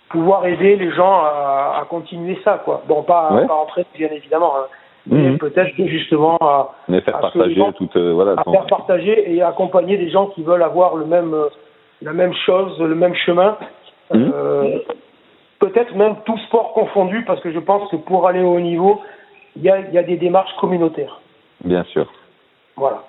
[0.10, 2.84] pouvoir aider les gens à, à, continuer ça, quoi.
[2.88, 3.48] Bon, pas, ouais.
[3.48, 4.68] pas entrer, bien évidemment, hein,
[5.08, 5.38] mais mmh.
[5.38, 10.10] peut-être que justement à, mais faire partager toute, voilà, à faire partager et accompagner des
[10.10, 11.34] gens qui veulent avoir le même,
[12.02, 13.58] la même chose, le même chemin.
[14.14, 14.32] Mmh.
[14.34, 14.80] Euh,
[15.60, 19.02] peut-être même tout sport confondu, parce que je pense que pour aller au haut niveau,
[19.56, 21.20] il y a, y a des démarches communautaires.
[21.64, 22.12] Bien sûr.
[22.76, 23.04] Voilà.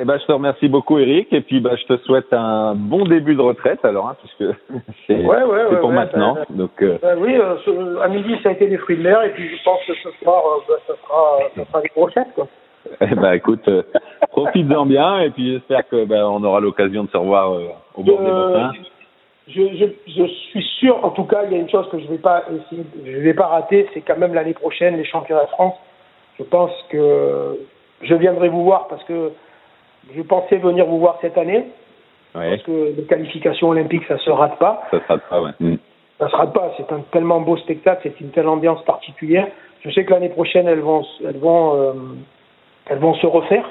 [0.00, 3.04] Eh ben, je te remercie beaucoup, Eric, et puis bah, je te souhaite un bon
[3.04, 4.56] début de retraite, alors, hein, puisque
[5.06, 6.34] c'est ouais, ouais, ouais, pour maintenant.
[6.34, 6.98] Ben, donc, euh...
[7.02, 9.62] ben, oui, euh, à midi, ça a été des fruits de mer, et puis je
[9.62, 12.48] pense que ce soir, ben, ça, sera, ça sera des brochettes, quoi.
[13.00, 13.68] Eh ben, écoute,
[14.30, 18.02] profites-en bien, et puis j'espère que ben, on aura l'occasion de se revoir euh, au
[18.02, 18.72] bord des bassins.
[19.48, 22.06] Je, je, je, suis sûr, en tout cas, il y a une chose que je
[22.06, 25.48] vais pas essayer, je vais pas rater, c'est quand même l'année prochaine les championnats de
[25.48, 25.74] France
[26.38, 27.58] je pense que
[28.02, 29.32] je viendrai vous voir parce que
[30.14, 31.66] je pensais venir vous voir cette année.
[32.34, 32.50] Ouais.
[32.50, 34.82] Parce que les qualifications olympiques, ça se rate pas.
[34.90, 35.50] Ça se rate pas, ouais.
[35.60, 35.76] Mm.
[36.18, 36.72] Ça se rate pas.
[36.76, 39.48] C'est un tellement beau spectacle, c'est une telle ambiance particulière.
[39.84, 41.92] Je sais que l'année prochaine, elles vont, elles vont, euh,
[42.86, 43.68] elles vont se refaire.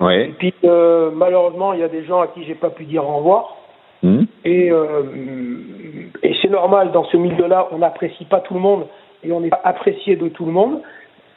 [0.00, 0.28] Ouais.
[0.28, 3.08] Et puis, euh, malheureusement, il y a des gens à qui j'ai pas pu dire
[3.08, 3.56] au revoir.
[4.02, 4.24] Mm.
[4.44, 5.02] Et, euh,
[6.22, 8.86] et c'est normal, dans ce milieu-là, on n'apprécie pas tout le monde
[9.24, 10.80] et on n'est pas apprécié de tout le monde.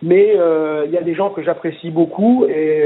[0.02, 2.84] Mais euh, il y a des gens que j'apprécie beaucoup et,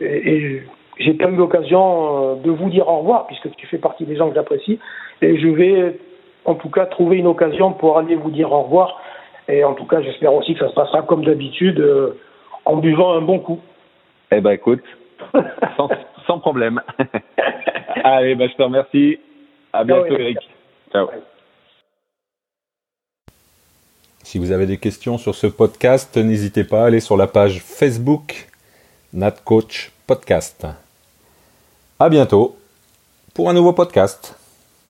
[0.00, 0.62] et, et
[0.98, 4.16] j'ai pas eu l'occasion euh, de vous dire au revoir puisque tu fais partie des
[4.16, 4.78] gens que j'apprécie
[5.22, 5.98] et je vais
[6.44, 9.00] en tout cas trouver une occasion pour aller vous dire au revoir
[9.48, 11.84] et en tout cas j'espère aussi que ça se passera comme d'habitude
[12.64, 13.58] en buvant un bon coup.
[14.32, 14.82] Eh ben écoute,
[15.76, 15.88] sans,
[16.26, 16.80] sans problème.
[18.04, 19.18] Allez, ben je te remercie.
[19.72, 20.38] À bientôt Eric.
[20.92, 21.08] Ciao.
[24.22, 27.60] Si vous avez des questions sur ce podcast, n'hésitez pas à aller sur la page
[27.60, 28.48] Facebook
[29.12, 30.66] NatCoach Podcast.
[31.98, 32.56] À bientôt
[33.34, 34.39] pour un nouveau podcast.